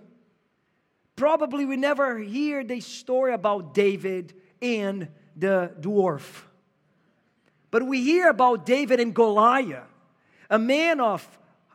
probably 1.17 1.65
we 1.65 1.77
never 1.77 2.19
hear 2.19 2.63
the 2.63 2.81
story 2.81 3.33
about 3.33 3.75
David 3.75 4.35
and 4.63 5.09
the 5.35 5.73
dwarf. 5.81 6.43
But 7.71 7.83
we 7.83 8.03
hear 8.03 8.29
about 8.29 8.65
David 8.65 9.01
and 9.01 9.15
Goliath, 9.15 9.85
a 10.49 10.59
man 10.59 11.01
of, 11.01 11.27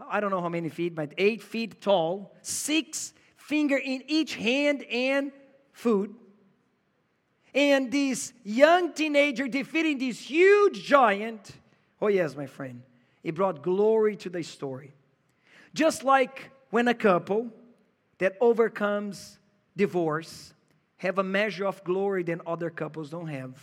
I 0.10 0.19
don't 0.19 0.32
know 0.32 0.41
how 0.41 0.49
many 0.49 0.69
feet, 0.69 0.95
but 0.95 1.13
eight 1.17 1.41
feet 1.41 1.82
tall, 1.82 2.34
six 2.41 3.13
finger 3.36 3.77
in 3.77 4.04
each 4.08 4.36
hand 4.36 4.84
and 4.84 5.32
foot. 5.73 6.12
And 7.54 7.91
this 7.91 8.32
young 8.43 8.93
teenager 8.93 9.47
defeating 9.47 9.97
this 9.97 10.19
huge 10.21 10.84
giant. 10.84 11.51
Oh, 12.01 12.08
yes, 12.08 12.36
my 12.36 12.45
friend. 12.45 12.82
It 13.23 13.36
brought 13.36 13.62
glory 13.62 14.15
to 14.17 14.30
the 14.30 14.41
story. 14.41 14.93
Just 15.73 16.04
like 16.04 16.49
when 16.69 16.88
a 16.88 16.93
couple 16.93 17.51
that 18.21 18.38
overcomes 18.39 19.39
divorce 19.75 20.53
have 20.97 21.17
a 21.17 21.23
measure 21.23 21.65
of 21.65 21.84
glory 21.84 22.21
than 22.21 22.39
other 22.45 22.69
couples 22.69 23.10
don't 23.10 23.29
have. 23.29 23.57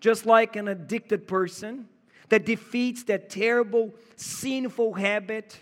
Just 0.00 0.26
like 0.26 0.54
an 0.54 0.68
addicted 0.68 1.26
person 1.26 1.88
that 2.28 2.44
defeats 2.44 3.04
that 3.04 3.30
terrible, 3.30 3.94
sinful 4.16 4.92
habit, 4.92 5.58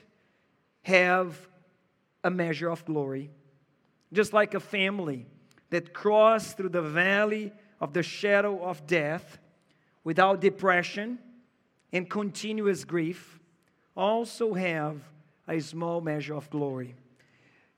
have 0.82 1.48
a 2.24 2.30
measure 2.30 2.68
of 2.68 2.84
glory. 2.84 3.30
Just 4.12 4.32
like 4.32 4.54
a 4.54 4.60
family 4.60 5.24
that 5.70 5.94
cross 5.94 6.54
through 6.54 6.70
the 6.70 6.82
valley 6.82 7.52
of 7.80 7.92
the 7.92 8.02
shadow 8.02 8.64
of 8.64 8.84
death 8.84 9.38
without 10.02 10.40
depression 10.40 11.20
and 11.92 12.10
continuous 12.10 12.84
grief 12.84 13.38
also 13.96 14.54
have 14.54 14.96
a 15.46 15.60
small 15.60 16.00
measure 16.00 16.34
of 16.34 16.50
glory. 16.50 16.96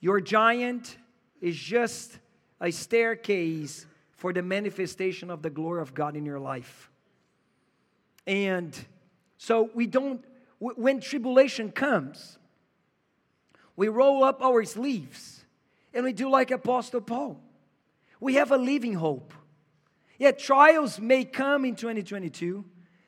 Your 0.05 0.21
giant 0.21 0.99
is 1.41 1.57
just 1.57 2.19
a 2.61 2.71
staircase 2.71 3.87
for 4.11 4.35
the 4.35 4.43
manifestation 4.43 5.31
of 5.31 5.41
the 5.41 5.49
glory 5.49 5.81
of 5.81 5.95
God 5.95 6.15
in 6.15 6.27
your 6.27 6.39
life. 6.39 6.91
And 8.27 8.79
so 9.39 9.71
we 9.73 9.87
don't, 9.87 10.23
when 10.59 11.01
tribulation 11.01 11.73
comes, 11.73 12.37
we 13.77 13.89
roll 13.89 14.23
up 14.25 14.43
our 14.43 14.63
sleeves 14.67 15.43
and 15.95 16.05
we 16.05 16.13
do 16.13 16.29
like 16.29 16.51
Apostle 16.51 17.01
Paul. 17.01 17.41
We 18.21 18.35
have 18.35 18.53
a 18.53 18.59
living 18.59 18.93
hope. 18.93 19.33
Yet 20.19 20.39
trials 20.39 21.01
may 21.01 21.25
come 21.25 21.65
in 21.65 21.77
2022, 21.77 22.63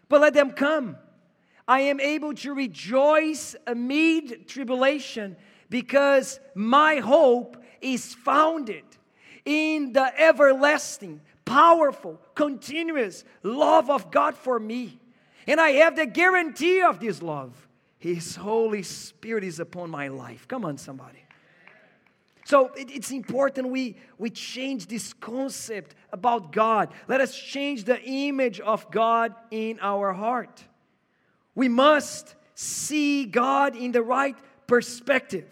but 0.08 0.22
let 0.22 0.32
them 0.32 0.52
come. 0.52 0.96
I 1.68 1.80
am 1.80 2.00
able 2.00 2.32
to 2.36 2.54
rejoice 2.54 3.54
amid 3.66 4.48
tribulation 4.48 5.36
because 5.68 6.40
my 6.54 6.96
hope 6.96 7.56
is 7.80 8.14
founded 8.14 8.84
in 9.44 9.92
the 9.92 10.12
everlasting, 10.20 11.20
powerful, 11.44 12.20
continuous 12.34 13.24
love 13.42 13.90
of 13.90 14.10
God 14.10 14.34
for 14.34 14.58
me. 14.58 14.98
And 15.46 15.60
I 15.60 15.70
have 15.70 15.96
the 15.96 16.06
guarantee 16.06 16.82
of 16.82 16.98
this 16.98 17.22
love. 17.22 17.68
His 17.98 18.36
Holy 18.36 18.82
Spirit 18.82 19.44
is 19.44 19.60
upon 19.60 19.90
my 19.90 20.08
life. 20.08 20.46
Come 20.48 20.64
on, 20.64 20.78
somebody. 20.78 21.24
So 22.44 22.70
it, 22.76 22.90
it's 22.92 23.10
important 23.10 23.70
we, 23.70 23.96
we 24.18 24.30
change 24.30 24.86
this 24.86 25.12
concept 25.12 25.96
about 26.12 26.52
God. 26.52 26.92
Let 27.08 27.20
us 27.20 27.36
change 27.36 27.84
the 27.84 28.00
image 28.02 28.60
of 28.60 28.88
God 28.90 29.34
in 29.50 29.78
our 29.80 30.12
heart. 30.12 30.62
We 31.56 31.68
must 31.68 32.36
see 32.54 33.24
God 33.24 33.74
in 33.74 33.90
the 33.90 34.02
right 34.02 34.36
perspective. 34.66 35.46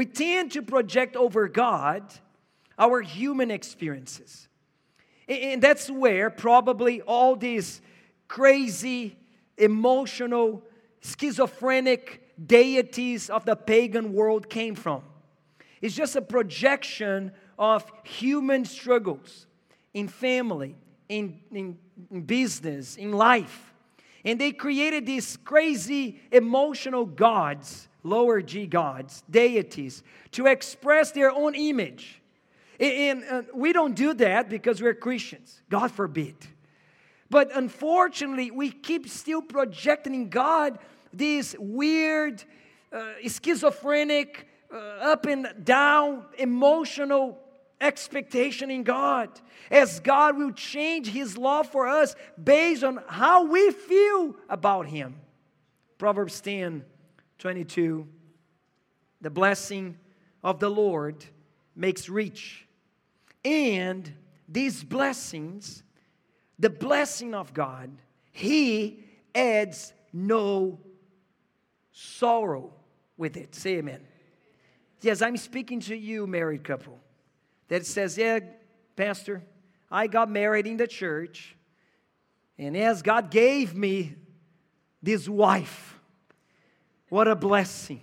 We 0.00 0.06
tend 0.06 0.52
to 0.52 0.62
project 0.62 1.14
over 1.14 1.46
God 1.46 2.02
our 2.78 3.02
human 3.02 3.50
experiences. 3.50 4.48
And 5.28 5.60
that's 5.60 5.90
where 5.90 6.30
probably 6.30 7.02
all 7.02 7.36
these 7.36 7.82
crazy, 8.26 9.18
emotional, 9.58 10.62
schizophrenic 11.02 12.22
deities 12.46 13.28
of 13.28 13.44
the 13.44 13.54
pagan 13.54 14.14
world 14.14 14.48
came 14.48 14.74
from. 14.74 15.02
It's 15.82 15.94
just 15.94 16.16
a 16.16 16.22
projection 16.22 17.32
of 17.58 17.84
human 18.02 18.64
struggles 18.64 19.46
in 19.92 20.08
family, 20.08 20.76
in, 21.10 21.40
in, 21.52 21.76
in 22.10 22.22
business, 22.22 22.96
in 22.96 23.12
life. 23.12 23.74
And 24.24 24.40
they 24.40 24.52
created 24.52 25.04
these 25.04 25.36
crazy 25.36 26.22
emotional 26.32 27.04
gods, 27.04 27.86
lower 28.02 28.40
G 28.42 28.66
gods, 28.66 29.22
deities, 29.30 30.02
to 30.32 30.46
express 30.46 31.12
their 31.12 31.30
own 31.30 31.54
image. 31.54 32.20
And, 32.78 33.46
we 33.54 33.72
don't 33.72 33.94
do 33.94 34.14
that 34.14 34.48
because 34.48 34.80
we're 34.80 34.94
Christians. 34.94 35.60
God 35.68 35.90
forbid. 35.90 36.34
But 37.28 37.54
unfortunately, 37.54 38.50
we 38.50 38.70
keep 38.70 39.08
still 39.08 39.42
projecting 39.42 40.14
in 40.14 40.30
God 40.30 40.78
this 41.12 41.54
weird, 41.58 42.42
uh, 42.92 43.12
schizophrenic, 43.22 44.48
uh, 44.72 44.76
up 44.76 45.26
and 45.26 45.48
down 45.62 46.24
emotional 46.38 47.38
expectation 47.80 48.70
in 48.70 48.82
God. 48.82 49.28
As 49.70 50.00
God 50.00 50.36
will 50.36 50.52
change 50.52 51.08
His 51.08 51.36
love 51.36 51.68
for 51.68 51.86
us 51.86 52.14
based 52.42 52.82
on 52.82 53.00
how 53.08 53.44
we 53.44 53.70
feel 53.70 54.34
about 54.48 54.86
Him. 54.86 55.16
Proverbs 55.98 56.40
10 56.40 56.84
22. 57.40 58.06
The 59.20 59.30
blessing 59.30 59.98
of 60.44 60.60
the 60.60 60.70
Lord 60.70 61.24
makes 61.74 62.08
rich, 62.08 62.66
and 63.44 64.10
these 64.48 64.84
blessings 64.84 65.82
the 66.60 66.70
blessing 66.70 67.34
of 67.34 67.54
God, 67.54 67.90
He 68.32 69.02
adds 69.34 69.94
no 70.12 70.78
sorrow 71.90 72.74
with 73.16 73.38
it. 73.38 73.54
Say 73.54 73.78
amen. 73.78 74.06
Yes, 75.00 75.22
I'm 75.22 75.38
speaking 75.38 75.80
to 75.80 75.96
you, 75.96 76.26
married 76.26 76.62
couple, 76.62 77.00
that 77.68 77.86
says, 77.86 78.18
Yeah, 78.18 78.40
Pastor, 78.94 79.42
I 79.90 80.06
got 80.06 80.30
married 80.30 80.66
in 80.66 80.76
the 80.76 80.86
church, 80.86 81.56
and 82.58 82.76
as 82.76 83.00
God 83.00 83.30
gave 83.30 83.74
me 83.74 84.16
this 85.02 85.26
wife, 85.26 85.98
what 87.10 87.28
a 87.28 87.36
blessing. 87.36 88.00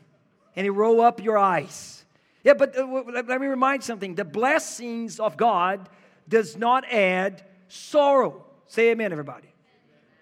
And 0.55 0.63
He 0.63 0.69
roll 0.69 1.01
up 1.01 1.23
your 1.23 1.37
eyes. 1.37 2.05
Yeah, 2.43 2.53
but 2.53 2.77
uh, 2.77 2.85
let 3.11 3.41
me 3.41 3.47
remind 3.47 3.83
something 3.83 4.15
the 4.15 4.23
blessings 4.23 5.19
of 5.19 5.35
God 5.35 5.89
does 6.29 6.55
not 6.55 6.85
add 6.91 7.43
sorrow. 7.67 8.45
Say 8.67 8.91
amen, 8.91 9.11
everybody. 9.11 9.53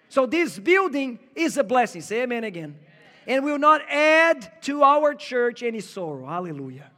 So 0.08 0.24
this 0.26 0.58
building 0.58 1.18
is 1.34 1.56
a 1.56 1.64
blessing. 1.64 2.00
Say 2.00 2.22
amen 2.22 2.44
again. 2.44 2.78
And 3.26 3.44
will 3.44 3.58
not 3.58 3.82
add 3.90 4.62
to 4.62 4.82
our 4.82 5.14
church 5.14 5.62
any 5.62 5.80
sorrow. 5.80 6.26
Hallelujah. 6.26 6.90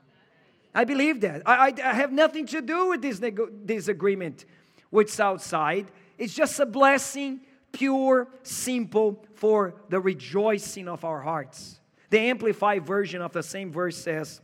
I 0.75 0.85
believe 0.85 1.23
that. 1.23 1.43
I, 1.47 1.69
I, 1.69 1.75
I 1.91 1.95
have 1.95 2.13
nothing 2.13 2.47
to 2.47 2.61
do 2.61 2.91
with 2.91 3.03
this, 3.03 3.21
this 3.65 3.89
agreement 3.89 4.45
with 4.91 5.11
Southside. 5.11 5.91
It's 6.19 6.35
just 6.35 6.61
a 6.61 6.67
blessing, 6.67 7.41
pure, 7.73 8.29
simple, 8.43 9.25
for 9.35 9.75
the 9.89 10.01
rejoicing 10.01 10.89
of 10.89 11.05
our 11.05 11.21
hearts. 11.21 11.78
The 12.11 12.19
Amplified 12.19 12.87
version 12.87 13.23
of 13.23 13.33
the 13.33 13.43
same 13.43 13.71
verse 13.71 13.97
says, 13.97 14.41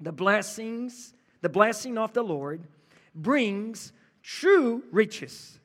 The 0.00 0.12
blessings, 0.12 1.14
the 1.40 1.48
blessing 1.48 1.98
of 1.98 2.12
the 2.12 2.22
Lord 2.22 2.66
brings 3.14 3.92
true 4.22 4.82
riches 4.90 5.58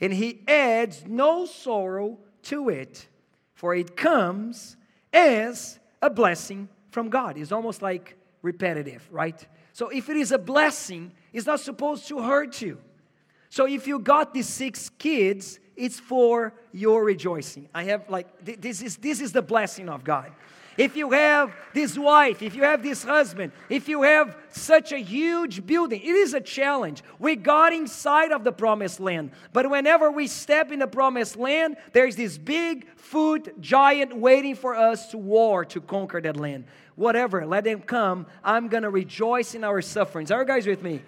and 0.00 0.12
he 0.12 0.42
adds 0.46 1.04
no 1.06 1.44
sorrow 1.44 2.18
to 2.42 2.68
it, 2.68 3.08
for 3.54 3.74
it 3.74 3.96
comes 3.96 4.76
as 5.12 5.78
a 6.00 6.10
blessing 6.10 6.68
from 6.90 7.08
God. 7.08 7.36
It's 7.36 7.52
almost 7.52 7.82
like 7.82 8.16
repetitive, 8.42 9.06
right? 9.10 9.46
So 9.72 9.88
if 9.88 10.08
it 10.08 10.16
is 10.16 10.32
a 10.32 10.38
blessing, 10.38 11.12
it's 11.32 11.46
not 11.46 11.60
supposed 11.60 12.06
to 12.08 12.20
hurt 12.22 12.62
you. 12.62 12.78
So 13.50 13.66
if 13.66 13.86
you 13.86 13.98
got 13.98 14.34
these 14.34 14.48
six 14.48 14.88
kids, 14.88 15.58
it's 15.78 16.00
for 16.00 16.52
your 16.72 17.04
rejoicing. 17.04 17.68
I 17.74 17.84
have 17.84 18.10
like 18.10 18.26
this 18.44 18.82
is 18.82 18.96
this 18.96 19.20
is 19.20 19.32
the 19.32 19.42
blessing 19.42 19.88
of 19.88 20.04
God 20.04 20.32
if 20.78 20.96
you 20.96 21.10
have 21.10 21.54
this 21.74 21.98
wife, 21.98 22.40
if 22.40 22.54
you 22.54 22.62
have 22.62 22.84
this 22.84 23.02
husband, 23.02 23.50
if 23.68 23.88
you 23.88 24.02
have 24.02 24.36
such 24.50 24.92
a 24.92 24.98
huge 24.98 25.66
building, 25.66 26.00
it 26.00 26.06
is 26.06 26.34
a 26.34 26.40
challenge. 26.40 27.02
We 27.18 27.34
got 27.34 27.72
inside 27.72 28.30
of 28.30 28.44
the 28.44 28.52
promised 28.52 29.00
land, 29.00 29.32
but 29.52 29.68
whenever 29.68 30.12
we 30.12 30.28
step 30.28 30.70
in 30.70 30.78
the 30.78 30.86
promised 30.86 31.36
land, 31.36 31.76
there's 31.92 32.14
this 32.14 32.38
big 32.38 32.86
food 32.96 33.52
giant 33.60 34.16
waiting 34.16 34.54
for 34.54 34.76
us 34.76 35.10
to 35.10 35.18
war 35.18 35.64
to 35.64 35.80
conquer 35.80 36.20
that 36.20 36.36
land. 36.36 36.64
Whatever, 36.94 37.44
let 37.44 37.64
them 37.64 37.80
come. 37.80 38.26
I'm 38.44 38.68
gonna 38.68 38.90
rejoice 38.90 39.56
in 39.56 39.64
our 39.64 39.82
sufferings. 39.82 40.30
Are 40.30 40.42
you 40.42 40.46
guys 40.46 40.66
with 40.66 40.82
me? 40.82 41.02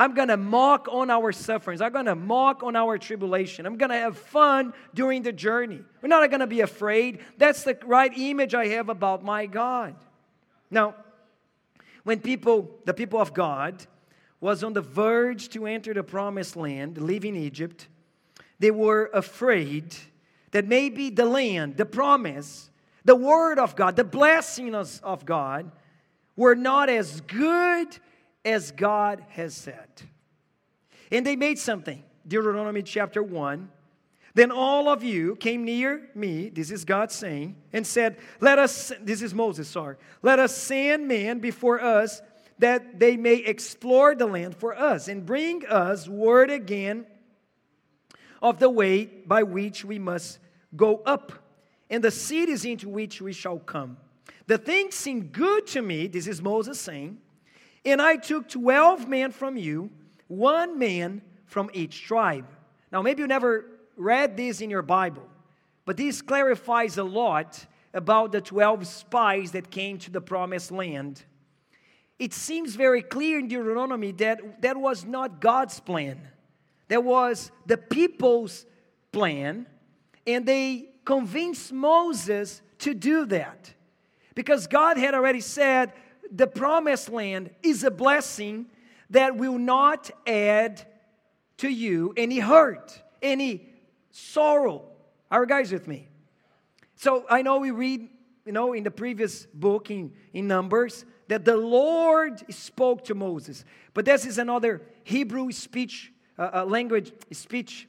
I'm 0.00 0.14
going 0.14 0.28
to 0.28 0.38
mock 0.38 0.88
on 0.90 1.10
our 1.10 1.30
sufferings. 1.30 1.82
I'm 1.82 1.92
going 1.92 2.06
to 2.06 2.14
mock 2.14 2.62
on 2.62 2.74
our 2.74 2.96
tribulation. 2.96 3.66
I'm 3.66 3.76
going 3.76 3.90
to 3.90 3.96
have 3.96 4.16
fun 4.16 4.72
during 4.94 5.22
the 5.22 5.30
journey. 5.30 5.82
We're 6.00 6.08
not 6.08 6.26
going 6.30 6.40
to 6.40 6.46
be 6.46 6.62
afraid. 6.62 7.18
That's 7.36 7.64
the 7.64 7.76
right 7.84 8.10
image 8.16 8.54
I 8.54 8.68
have 8.68 8.88
about 8.88 9.22
my 9.22 9.44
God. 9.44 9.94
Now, 10.70 10.94
when 12.04 12.20
people, 12.20 12.78
the 12.86 12.94
people 12.94 13.20
of 13.20 13.34
God, 13.34 13.84
was 14.40 14.64
on 14.64 14.72
the 14.72 14.80
verge 14.80 15.50
to 15.50 15.66
enter 15.66 15.92
the 15.92 16.02
promised 16.02 16.56
land, 16.56 16.96
leaving 16.96 17.36
Egypt, 17.36 17.86
they 18.58 18.70
were 18.70 19.10
afraid 19.12 19.94
that 20.52 20.66
maybe 20.66 21.10
the 21.10 21.26
land, 21.26 21.76
the 21.76 21.84
promise, 21.84 22.70
the 23.04 23.16
word 23.16 23.58
of 23.58 23.76
God, 23.76 23.96
the 23.96 24.04
blessings 24.04 24.98
of 25.04 25.26
God 25.26 25.70
were 26.36 26.54
not 26.54 26.88
as 26.88 27.20
good 27.20 27.98
as 28.44 28.70
God 28.72 29.24
has 29.30 29.54
said. 29.54 29.88
And 31.10 31.26
they 31.26 31.36
made 31.36 31.58
something. 31.58 32.02
Deuteronomy 32.26 32.82
chapter 32.82 33.22
1. 33.22 33.70
Then 34.34 34.52
all 34.52 34.88
of 34.88 35.02
you 35.02 35.36
came 35.36 35.64
near 35.64 36.08
me, 36.14 36.50
this 36.50 36.70
is 36.70 36.84
God 36.84 37.10
saying, 37.10 37.56
and 37.72 37.84
said, 37.84 38.16
Let 38.40 38.58
us, 38.58 38.92
this 39.00 39.22
is 39.22 39.34
Moses, 39.34 39.68
sorry, 39.68 39.96
let 40.22 40.38
us 40.38 40.56
send 40.56 41.08
men 41.08 41.40
before 41.40 41.80
us 41.80 42.22
that 42.58 43.00
they 43.00 43.16
may 43.16 43.36
explore 43.36 44.14
the 44.14 44.26
land 44.26 44.54
for 44.54 44.76
us 44.76 45.08
and 45.08 45.26
bring 45.26 45.66
us 45.66 46.08
word 46.08 46.50
again 46.50 47.06
of 48.40 48.58
the 48.58 48.70
way 48.70 49.04
by 49.04 49.42
which 49.42 49.84
we 49.84 49.98
must 49.98 50.38
go 50.76 51.02
up 51.06 51.32
and 51.88 52.04
the 52.04 52.10
cities 52.10 52.64
into 52.64 52.88
which 52.88 53.20
we 53.20 53.32
shall 53.32 53.58
come. 53.58 53.96
The 54.46 54.58
thing 54.58 54.90
seemed 54.90 55.32
good 55.32 55.66
to 55.68 55.82
me, 55.82 56.06
this 56.06 56.26
is 56.26 56.40
Moses 56.40 56.78
saying, 56.78 57.18
and 57.84 58.00
I 58.00 58.16
took 58.16 58.48
12 58.48 59.08
men 59.08 59.32
from 59.32 59.56
you, 59.56 59.90
one 60.28 60.78
man 60.78 61.22
from 61.46 61.70
each 61.72 62.02
tribe. 62.02 62.46
Now, 62.92 63.02
maybe 63.02 63.22
you 63.22 63.28
never 63.28 63.66
read 63.96 64.36
this 64.36 64.60
in 64.60 64.70
your 64.70 64.82
Bible, 64.82 65.26
but 65.84 65.96
this 65.96 66.22
clarifies 66.22 66.98
a 66.98 67.04
lot 67.04 67.66
about 67.92 68.32
the 68.32 68.40
12 68.40 68.86
spies 68.86 69.52
that 69.52 69.70
came 69.70 69.98
to 69.98 70.10
the 70.10 70.20
promised 70.20 70.70
land. 70.70 71.24
It 72.18 72.32
seems 72.34 72.76
very 72.76 73.02
clear 73.02 73.38
in 73.38 73.48
Deuteronomy 73.48 74.12
that 74.12 74.62
that 74.62 74.76
was 74.76 75.04
not 75.04 75.40
God's 75.40 75.80
plan. 75.80 76.28
That 76.88 77.02
was 77.02 77.50
the 77.66 77.76
people's 77.76 78.66
plan, 79.12 79.66
and 80.26 80.44
they 80.44 80.90
convinced 81.04 81.72
Moses 81.72 82.62
to 82.78 82.94
do 82.94 83.26
that. 83.26 83.72
Because 84.34 84.66
God 84.66 84.96
had 84.96 85.14
already 85.14 85.40
said 85.40 85.92
the 86.30 86.46
promised 86.46 87.08
land 87.08 87.50
is 87.62 87.84
a 87.84 87.90
blessing 87.90 88.66
that 89.10 89.36
will 89.36 89.58
not 89.58 90.10
add 90.26 90.86
to 91.58 91.68
you 91.68 92.14
any 92.16 92.38
hurt, 92.38 93.02
any 93.20 93.68
sorrow. 94.10 94.84
Are 95.30 95.42
you 95.42 95.46
guys 95.46 95.72
with 95.72 95.86
me? 95.86 96.08
So 96.96 97.24
I 97.28 97.42
know 97.42 97.58
we 97.58 97.70
read, 97.70 98.08
you 98.44 98.52
know, 98.52 98.72
in 98.72 98.84
the 98.84 98.90
previous 98.90 99.46
book 99.46 99.90
in, 99.90 100.12
in 100.32 100.46
Numbers 100.46 101.04
that 101.28 101.44
the 101.44 101.56
Lord 101.56 102.42
spoke 102.52 103.04
to 103.04 103.14
Moses. 103.14 103.64
But 103.94 104.04
this 104.04 104.26
is 104.26 104.38
another 104.38 104.82
Hebrew 105.04 105.52
speech, 105.52 106.12
uh, 106.38 106.50
uh, 106.54 106.64
language, 106.64 107.12
speech, 107.32 107.88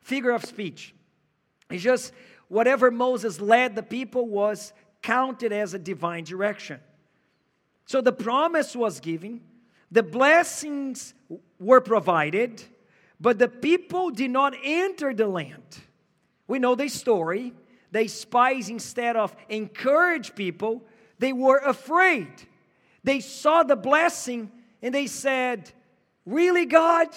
figure 0.00 0.30
of 0.30 0.44
speech. 0.44 0.94
It's 1.70 1.82
just 1.82 2.12
whatever 2.48 2.90
Moses 2.90 3.40
led 3.40 3.74
the 3.74 3.82
people 3.82 4.26
was 4.28 4.72
counted 5.02 5.52
as 5.52 5.74
a 5.74 5.78
divine 5.78 6.24
direction. 6.24 6.80
So 7.88 8.02
the 8.02 8.12
promise 8.12 8.76
was 8.76 9.00
given, 9.00 9.40
the 9.90 10.02
blessings 10.02 11.14
were 11.58 11.80
provided, 11.80 12.62
but 13.18 13.38
the 13.38 13.48
people 13.48 14.10
did 14.10 14.30
not 14.30 14.54
enter 14.62 15.14
the 15.14 15.26
land. 15.26 15.78
We 16.46 16.58
know 16.58 16.74
the 16.74 16.88
story. 16.88 17.54
They 17.90 18.06
spies 18.06 18.68
instead 18.68 19.16
of 19.16 19.34
encourage 19.48 20.34
people, 20.34 20.84
they 21.18 21.32
were 21.32 21.56
afraid. 21.64 22.28
They 23.04 23.20
saw 23.20 23.62
the 23.62 23.74
blessing 23.74 24.50
and 24.82 24.94
they 24.94 25.06
said, 25.06 25.72
Really, 26.26 26.66
God? 26.66 27.08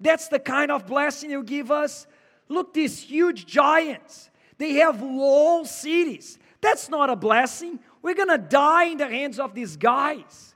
That's 0.00 0.28
the 0.28 0.38
kind 0.38 0.70
of 0.70 0.86
blessing 0.86 1.32
you 1.32 1.42
give 1.42 1.70
us? 1.70 2.06
Look, 2.48 2.72
these 2.72 2.98
huge 2.98 3.44
giants. 3.44 4.30
They 4.56 4.72
have 4.76 5.02
wall 5.02 5.66
cities. 5.66 6.38
That's 6.62 6.88
not 6.88 7.10
a 7.10 7.16
blessing. 7.16 7.78
We're 8.04 8.14
going 8.14 8.28
to 8.28 8.36
die 8.36 8.84
in 8.84 8.98
the 8.98 9.08
hands 9.08 9.38
of 9.38 9.54
these 9.54 9.78
guys. 9.78 10.54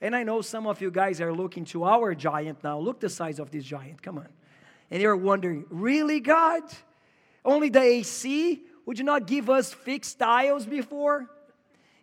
And 0.00 0.16
I 0.16 0.22
know 0.22 0.40
some 0.40 0.66
of 0.66 0.80
you 0.80 0.90
guys 0.90 1.20
are 1.20 1.30
looking 1.30 1.66
to 1.66 1.84
our 1.84 2.14
giant 2.14 2.64
now. 2.64 2.78
Look 2.78 3.00
the 3.00 3.10
size 3.10 3.38
of 3.38 3.50
this 3.50 3.64
giant. 3.64 4.00
Come 4.00 4.16
on. 4.16 4.28
And 4.90 5.02
you're 5.02 5.14
wondering, 5.14 5.66
really, 5.68 6.20
God? 6.20 6.62
Only 7.44 7.68
the 7.68 7.82
AC? 7.82 8.62
Would 8.86 8.98
you 8.98 9.04
not 9.04 9.26
give 9.26 9.50
us 9.50 9.74
fixed 9.74 10.18
tiles 10.18 10.64
before? 10.64 11.28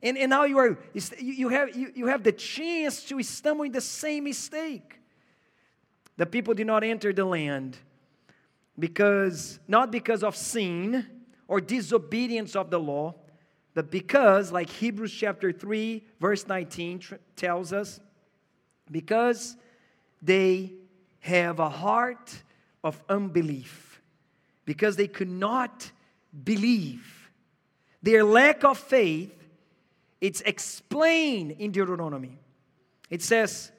And, 0.03 0.15
and 0.15 0.29
now 0.29 0.43
you, 0.43 0.59
are, 0.59 0.77
you, 1.17 1.49
have, 1.49 1.75
you, 1.75 1.91
you 1.95 2.05
have 2.05 2.21
the 2.21 2.31
chance 2.31 3.03
to 3.05 3.23
stumble 3.23 3.65
in 3.65 3.71
the 3.71 3.81
same 3.81 4.25
mistake. 4.25 4.99
The 6.17 6.27
people 6.27 6.53
did 6.53 6.67
not 6.67 6.83
enter 6.83 7.11
the 7.11 7.25
land 7.25 7.77
because, 8.77 9.59
not 9.67 9.89
because 9.89 10.21
of 10.21 10.35
sin 10.35 11.07
or 11.47 11.59
disobedience 11.59 12.55
of 12.55 12.69
the 12.69 12.79
law, 12.79 13.15
but 13.73 13.89
because, 13.89 14.51
like 14.51 14.69
Hebrews 14.69 15.13
chapter 15.13 15.51
3, 15.51 16.03
verse 16.19 16.47
19 16.47 16.99
tr- 16.99 17.15
tells 17.35 17.73
us, 17.73 17.99
because 18.91 19.55
they 20.21 20.73
have 21.21 21.59
a 21.59 21.69
heart 21.69 22.43
of 22.83 23.01
unbelief, 23.09 24.01
because 24.65 24.95
they 24.95 25.07
could 25.07 25.29
not 25.29 25.91
believe. 26.43 27.31
Their 28.03 28.23
lack 28.23 28.63
of 28.63 28.77
faith, 28.77 29.33
it's 30.21 30.41
explained 30.41 31.51
in 31.51 31.71
Deuteronomy. 31.71 32.37
It 33.09 33.21
says, 33.21 33.71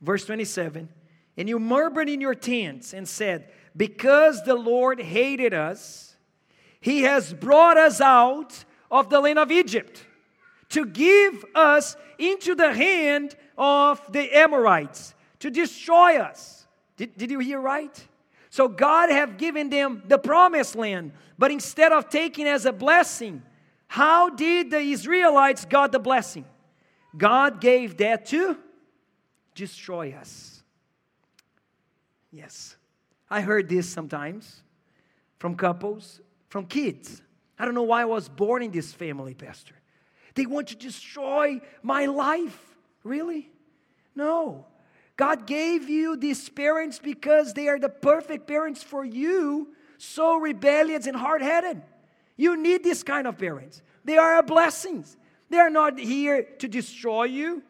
verse 0.00 0.24
27, 0.24 0.88
and 1.36 1.48
you 1.48 1.58
murmured 1.58 2.08
in 2.08 2.20
your 2.20 2.34
tents 2.34 2.94
and 2.94 3.06
said, 3.06 3.50
Because 3.76 4.42
the 4.44 4.54
Lord 4.54 5.00
hated 5.00 5.52
us, 5.52 6.16
he 6.80 7.02
has 7.02 7.32
brought 7.34 7.76
us 7.76 8.00
out 8.00 8.64
of 8.94 9.10
the 9.10 9.20
land 9.20 9.40
of 9.40 9.50
Egypt 9.50 10.06
to 10.68 10.86
give 10.86 11.44
us 11.52 11.96
into 12.16 12.54
the 12.54 12.72
hand 12.72 13.34
of 13.58 14.00
the 14.12 14.32
Amorites 14.38 15.14
to 15.40 15.50
destroy 15.50 16.18
us. 16.18 16.64
Did, 16.96 17.16
did 17.16 17.30
you 17.32 17.40
hear 17.40 17.60
right? 17.60 18.06
So 18.50 18.68
God 18.68 19.10
have 19.10 19.36
given 19.36 19.68
them 19.68 20.04
the 20.06 20.16
promised 20.16 20.76
land, 20.76 21.10
but 21.36 21.50
instead 21.50 21.90
of 21.90 22.08
taking 22.08 22.46
as 22.46 22.66
a 22.66 22.72
blessing, 22.72 23.42
how 23.88 24.30
did 24.30 24.70
the 24.70 24.78
Israelites 24.78 25.64
got 25.64 25.90
the 25.90 25.98
blessing? 25.98 26.44
God 27.16 27.60
gave 27.60 27.96
that 27.96 28.26
to 28.26 28.56
destroy 29.56 30.12
us. 30.12 30.62
Yes. 32.30 32.76
I 33.28 33.40
heard 33.40 33.68
this 33.68 33.88
sometimes 33.88 34.62
from 35.40 35.56
couples, 35.56 36.20
from 36.48 36.66
kids. 36.66 37.22
I 37.58 37.64
don't 37.64 37.74
know 37.74 37.82
why 37.82 38.02
I 38.02 38.06
was 38.06 38.28
born 38.28 38.62
in 38.62 38.70
this 38.70 38.92
family, 38.92 39.34
Pastor. 39.34 39.74
They 40.34 40.46
want 40.46 40.68
to 40.68 40.76
destroy 40.76 41.60
my 41.82 42.06
life. 42.06 42.76
Really? 43.04 43.50
No. 44.16 44.66
God 45.16 45.46
gave 45.46 45.88
you 45.88 46.16
these 46.16 46.48
parents 46.48 46.98
because 46.98 47.54
they 47.54 47.68
are 47.68 47.78
the 47.78 47.88
perfect 47.88 48.46
parents 48.48 48.82
for 48.82 49.04
you, 49.04 49.68
so 49.98 50.36
rebellious 50.36 51.06
and 51.06 51.16
hard 51.16 51.40
headed. 51.40 51.82
You 52.36 52.56
need 52.56 52.82
this 52.82 53.04
kind 53.04 53.26
of 53.26 53.38
parents. 53.38 53.80
They 54.04 54.18
are 54.18 54.38
a 54.38 54.42
blessing. 54.42 55.04
They 55.50 55.58
are 55.58 55.70
not 55.70 55.98
here 55.98 56.42
to 56.58 56.66
destroy 56.66 57.24
you. 57.24 57.62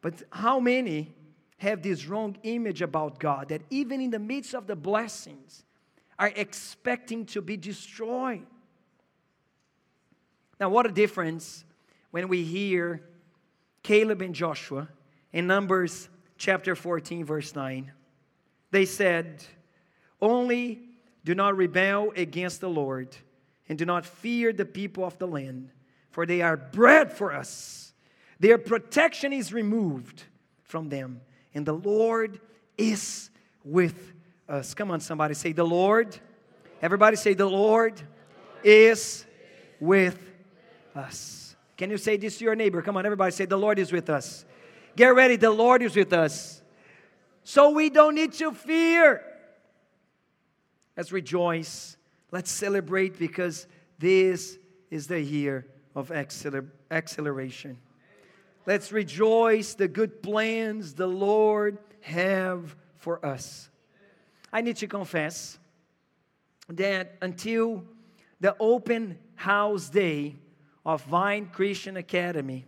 But 0.00 0.22
how 0.30 0.58
many 0.58 1.14
have 1.58 1.82
this 1.82 2.06
wrong 2.06 2.38
image 2.44 2.80
about 2.80 3.18
God 3.18 3.48
that 3.48 3.62
even 3.68 4.00
in 4.00 4.10
the 4.10 4.18
midst 4.18 4.54
of 4.54 4.66
the 4.66 4.76
blessings 4.76 5.64
are 6.18 6.32
expecting 6.34 7.26
to 7.26 7.42
be 7.42 7.58
destroyed? 7.58 8.46
Now, 10.60 10.68
what 10.68 10.86
a 10.86 10.92
difference 10.92 11.64
when 12.10 12.28
we 12.28 12.42
hear 12.42 13.02
Caleb 13.82 14.22
and 14.22 14.34
Joshua 14.34 14.88
in 15.32 15.46
Numbers 15.46 16.08
chapter 16.36 16.74
14, 16.74 17.24
verse 17.24 17.54
9. 17.54 17.92
They 18.70 18.84
said, 18.84 19.44
Only 20.20 20.80
do 21.24 21.34
not 21.34 21.56
rebel 21.56 22.12
against 22.16 22.60
the 22.60 22.68
Lord, 22.68 23.16
and 23.68 23.78
do 23.78 23.84
not 23.84 24.04
fear 24.04 24.52
the 24.52 24.64
people 24.64 25.04
of 25.04 25.18
the 25.18 25.26
land, 25.26 25.70
for 26.10 26.26
they 26.26 26.42
are 26.42 26.56
bread 26.56 27.12
for 27.12 27.32
us. 27.32 27.92
Their 28.40 28.58
protection 28.58 29.32
is 29.32 29.52
removed 29.52 30.24
from 30.62 30.88
them, 30.88 31.20
and 31.54 31.64
the 31.66 31.74
Lord 31.74 32.40
is 32.76 33.30
with 33.64 34.12
us. 34.48 34.74
Come 34.74 34.90
on, 34.90 35.00
somebody 35.00 35.34
say, 35.34 35.52
The 35.52 35.64
Lord. 35.64 36.18
Everybody 36.80 37.16
say, 37.16 37.34
The 37.34 37.48
Lord 37.48 38.00
is 38.62 39.24
with 39.80 40.27
us. 40.96 41.56
Can 41.76 41.90
you 41.90 41.96
say 41.96 42.16
this 42.16 42.38
to 42.38 42.44
your 42.44 42.54
neighbor? 42.54 42.82
Come 42.82 42.96
on, 42.96 43.06
everybody 43.06 43.32
say, 43.32 43.44
The 43.44 43.56
Lord 43.56 43.78
is 43.78 43.92
with 43.92 44.10
us. 44.10 44.44
Get 44.96 45.14
ready, 45.14 45.36
the 45.36 45.50
Lord 45.50 45.82
is 45.82 45.94
with 45.94 46.12
us. 46.12 46.60
So 47.44 47.70
we 47.70 47.88
don't 47.88 48.14
need 48.14 48.32
to 48.34 48.52
fear. 48.52 49.22
Let's 50.96 51.12
rejoice. 51.12 51.96
Let's 52.30 52.50
celebrate 52.50 53.18
because 53.18 53.66
this 53.98 54.58
is 54.90 55.06
the 55.06 55.20
year 55.20 55.66
of 55.94 56.12
acceleration. 56.90 57.78
Let's 58.66 58.92
rejoice 58.92 59.74
the 59.74 59.88
good 59.88 60.22
plans 60.22 60.94
the 60.94 61.06
Lord 61.06 61.78
have 62.00 62.76
for 62.96 63.24
us. 63.24 63.70
I 64.52 64.60
need 64.60 64.76
to 64.76 64.86
confess 64.86 65.58
that 66.68 67.16
until 67.22 67.84
the 68.40 68.56
open 68.60 69.18
house 69.36 69.88
day 69.88 70.36
of 70.88 71.02
Vine 71.02 71.50
Christian 71.52 71.98
Academy, 71.98 72.64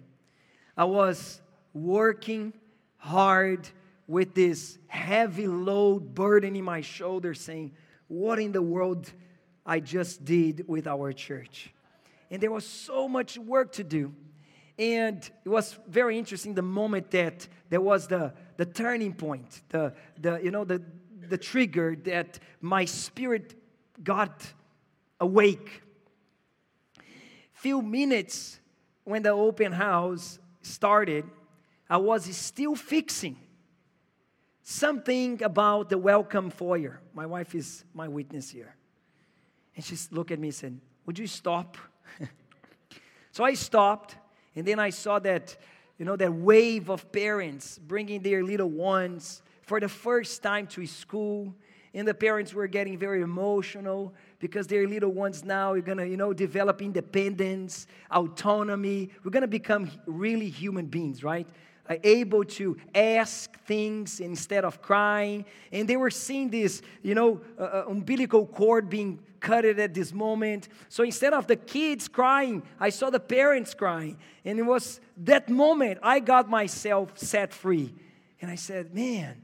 I 0.76 0.84
was 0.84 1.40
working 1.72 2.52
hard 2.98 3.66
with 4.06 4.34
this 4.34 4.76
heavy 4.88 5.46
load 5.46 6.14
burden 6.14 6.54
in 6.54 6.62
my 6.62 6.82
shoulder, 6.82 7.32
saying, 7.32 7.72
What 8.08 8.38
in 8.38 8.52
the 8.52 8.60
world 8.60 9.10
I 9.64 9.80
just 9.80 10.22
did 10.22 10.68
with 10.68 10.86
our 10.86 11.14
church? 11.14 11.72
And 12.30 12.42
there 12.42 12.50
was 12.50 12.66
so 12.66 13.08
much 13.08 13.38
work 13.38 13.72
to 13.72 13.84
do. 13.84 14.12
And 14.78 15.16
it 15.42 15.48
was 15.48 15.78
very 15.88 16.18
interesting 16.18 16.52
the 16.52 16.60
moment 16.60 17.10
that 17.12 17.48
there 17.70 17.80
was 17.80 18.06
the, 18.06 18.34
the 18.58 18.66
turning 18.66 19.14
point, 19.14 19.62
the, 19.70 19.94
the, 20.20 20.40
you 20.44 20.50
know, 20.50 20.64
the, 20.66 20.82
the 21.26 21.38
trigger 21.38 21.96
that 22.04 22.38
my 22.60 22.84
spirit 22.84 23.54
got 24.04 24.46
awake. 25.20 25.80
Few 27.60 27.82
minutes 27.82 28.58
when 29.04 29.22
the 29.22 29.32
open 29.32 29.70
house 29.72 30.38
started, 30.62 31.26
I 31.90 31.98
was 31.98 32.24
still 32.34 32.74
fixing 32.74 33.36
something 34.62 35.42
about 35.42 35.90
the 35.90 35.98
welcome 35.98 36.48
foyer. 36.48 37.02
My 37.12 37.26
wife 37.26 37.54
is 37.54 37.84
my 37.92 38.08
witness 38.08 38.48
here. 38.48 38.74
And 39.76 39.84
she 39.84 39.94
looked 40.10 40.30
at 40.30 40.38
me 40.38 40.48
and 40.48 40.54
said, 40.54 40.80
Would 41.04 41.18
you 41.18 41.26
stop? 41.26 41.76
so 43.30 43.44
I 43.44 43.52
stopped, 43.52 44.16
and 44.56 44.66
then 44.66 44.78
I 44.78 44.88
saw 44.88 45.18
that, 45.18 45.54
you 45.98 46.06
know, 46.06 46.16
that 46.16 46.32
wave 46.32 46.88
of 46.88 47.12
parents 47.12 47.78
bringing 47.78 48.22
their 48.22 48.42
little 48.42 48.70
ones 48.70 49.42
for 49.60 49.80
the 49.80 49.88
first 49.88 50.42
time 50.42 50.66
to 50.68 50.86
school. 50.86 51.54
and 51.92 52.08
the 52.08 52.14
parents 52.14 52.54
were 52.54 52.68
getting 52.68 52.96
very 52.96 53.20
emotional 53.20 54.14
because 54.40 54.66
they're 54.66 54.88
little 54.88 55.12
ones 55.12 55.44
now 55.44 55.72
We're 55.72 55.82
gonna, 55.82 56.06
you 56.06 56.16
know, 56.16 56.32
develop 56.32 56.82
independence, 56.82 57.86
autonomy. 58.10 59.10
We're 59.22 59.30
gonna 59.30 59.46
become 59.46 59.90
really 60.06 60.48
human 60.48 60.86
beings, 60.86 61.22
right? 61.22 61.46
Uh, 61.88 61.96
able 62.02 62.44
to 62.44 62.76
ask 62.94 63.56
things 63.64 64.20
instead 64.20 64.64
of 64.64 64.80
crying. 64.80 65.44
And 65.70 65.88
they 65.88 65.96
were 65.96 66.10
seeing 66.10 66.50
this, 66.50 66.82
you 67.02 67.14
know, 67.14 67.40
uh, 67.58 67.62
uh 67.62 67.84
umbilical 67.88 68.46
cord 68.46 68.88
being 68.88 69.20
cut 69.40 69.64
at 69.64 69.94
this 69.94 70.12
moment. 70.12 70.68
So 70.88 71.02
instead 71.02 71.32
of 71.32 71.46
the 71.46 71.56
kids 71.56 72.08
crying, 72.08 72.62
I 72.78 72.90
saw 72.90 73.10
the 73.10 73.20
parents 73.20 73.74
crying. 73.74 74.18
And 74.44 74.58
it 74.58 74.62
was 74.62 75.00
that 75.18 75.48
moment 75.48 75.98
I 76.02 76.20
got 76.20 76.48
myself 76.48 77.18
set 77.18 77.52
free. 77.52 77.94
And 78.40 78.50
I 78.50 78.54
said, 78.54 78.94
man, 78.94 79.42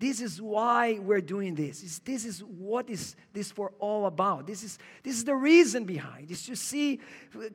this 0.00 0.22
is 0.22 0.40
why 0.40 0.98
we're 0.98 1.20
doing 1.20 1.54
this. 1.54 2.00
This 2.02 2.24
is 2.24 2.40
what 2.40 2.88
is 2.88 3.16
this 3.34 3.52
for 3.52 3.72
all 3.78 4.06
about. 4.06 4.46
This 4.46 4.64
is, 4.64 4.78
this 5.02 5.14
is 5.14 5.24
the 5.24 5.34
reason 5.34 5.84
behind. 5.84 6.30
Is 6.30 6.46
to 6.46 6.56
see 6.56 7.00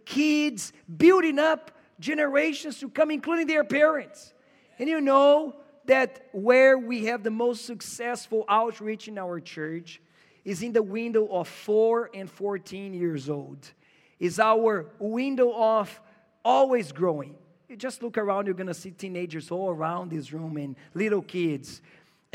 kids 0.05 0.71
building 0.95 1.39
up 1.39 1.71
generations 1.99 2.79
to 2.81 2.89
come, 2.89 3.09
including 3.09 3.47
their 3.47 3.63
parents. 3.63 4.31
And 4.77 4.87
you 4.87 5.01
know 5.01 5.55
that 5.85 6.27
where 6.33 6.77
we 6.77 7.05
have 7.05 7.23
the 7.23 7.31
most 7.31 7.65
successful 7.65 8.45
outreach 8.47 9.07
in 9.07 9.17
our 9.17 9.39
church 9.39 9.99
is 10.43 10.61
in 10.61 10.71
the 10.71 10.83
window 10.83 11.25
of 11.25 11.47
4 11.47 12.11
and 12.13 12.29
14 12.29 12.93
years 12.93 13.27
old. 13.27 13.71
Is 14.19 14.39
our 14.39 14.85
window 14.99 15.51
of 15.51 15.99
always 16.43 16.91
growing. 16.91 17.35
You 17.67 17.75
just 17.75 18.03
look 18.03 18.19
around, 18.19 18.45
you're 18.45 18.53
going 18.53 18.67
to 18.67 18.73
see 18.75 18.91
teenagers 18.91 19.49
all 19.49 19.71
around 19.71 20.11
this 20.11 20.31
room 20.31 20.57
and 20.57 20.75
little 20.93 21.23
kids 21.23 21.81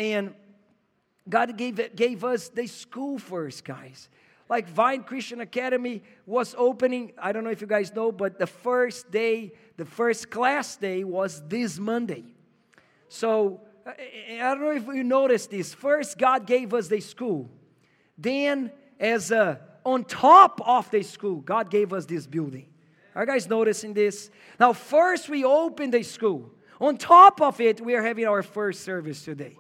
and 0.01 0.35
God 1.29 1.57
gave, 1.59 1.95
gave 1.95 2.25
us 2.25 2.49
the 2.49 2.67
school 2.67 3.19
first, 3.19 3.65
guys. 3.65 4.09
Like 4.49 4.67
Vine 4.69 5.05
Christian 5.05 5.43
Academy 5.43 6.03
was 6.25 6.55
opening, 6.57 7.13
I 7.21 7.33
don't 7.33 7.45
know 7.45 7.51
if 7.51 7.61
you 7.61 7.67
guys 7.67 7.95
know, 7.95 8.11
but 8.11 8.39
the 8.39 8.47
first 8.47 9.11
day, 9.11 9.53
the 9.77 9.85
first 9.85 10.31
class 10.31 10.77
day 10.77 11.05
was 11.05 11.43
this 11.47 11.79
Monday. 11.79 12.25
So 13.09 13.61
I 13.87 14.55
don't 14.55 14.63
know 14.63 14.71
if 14.71 14.87
you 14.87 15.05
noticed 15.05 15.51
this. 15.51 15.75
First, 15.75 16.17
God 16.17 16.47
gave 16.47 16.73
us 16.73 16.89
the 16.89 17.01
school. 17.01 17.51
Then, 18.17 18.73
as 18.99 19.31
a, 19.31 19.61
on 19.85 20.05
top 20.05 20.67
of 20.67 20.91
the 20.91 21.03
school, 21.03 21.43
God 21.43 21.71
gave 21.71 21.93
us 21.93 22.07
this 22.07 22.27
building. 22.27 22.67
Are 23.15 23.23
you 23.23 23.27
guys 23.27 23.49
noticing 23.49 23.93
this? 23.93 24.31
Now, 24.59 24.73
first 24.73 25.29
we 25.29 25.45
opened 25.45 25.93
the 25.93 26.03
school. 26.03 26.51
On 26.81 26.97
top 26.97 27.43
of 27.43 27.61
it, 27.61 27.83
we 27.83 27.95
are 27.95 28.03
having 28.03 28.27
our 28.27 28.43
first 28.43 28.83
service 28.83 29.23
today. 29.23 29.57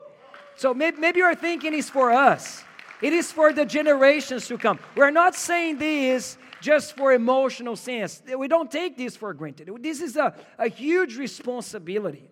So 0.60 0.74
maybe, 0.74 0.98
maybe 0.98 1.20
you're 1.20 1.34
thinking 1.34 1.72
it's 1.72 1.88
for 1.88 2.12
us. 2.12 2.62
It 3.00 3.14
is 3.14 3.32
for 3.32 3.50
the 3.50 3.64
generations 3.64 4.46
to 4.48 4.58
come. 4.58 4.78
We're 4.94 5.10
not 5.10 5.34
saying 5.34 5.78
this 5.78 6.36
just 6.60 6.94
for 6.98 7.14
emotional 7.14 7.76
sense. 7.76 8.22
We 8.36 8.46
don't 8.46 8.70
take 8.70 8.94
this 8.94 9.16
for 9.16 9.32
granted. 9.32 9.70
This 9.80 10.02
is 10.02 10.16
a, 10.16 10.34
a 10.58 10.68
huge 10.68 11.16
responsibility. 11.16 12.28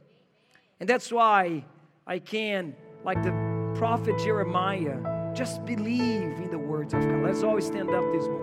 And 0.78 0.86
that's 0.86 1.10
why 1.10 1.64
I 2.06 2.18
can, 2.18 2.76
like 3.02 3.22
the 3.22 3.32
prophet 3.78 4.18
Jeremiah, 4.18 5.32
just 5.34 5.64
believe 5.64 6.38
in 6.44 6.50
the 6.50 6.58
words 6.58 6.92
of 6.92 7.00
God. 7.00 7.22
Let's 7.22 7.42
always 7.42 7.64
stand 7.64 7.88
up 7.88 8.04
this 8.12 8.26
morning. 8.26 8.37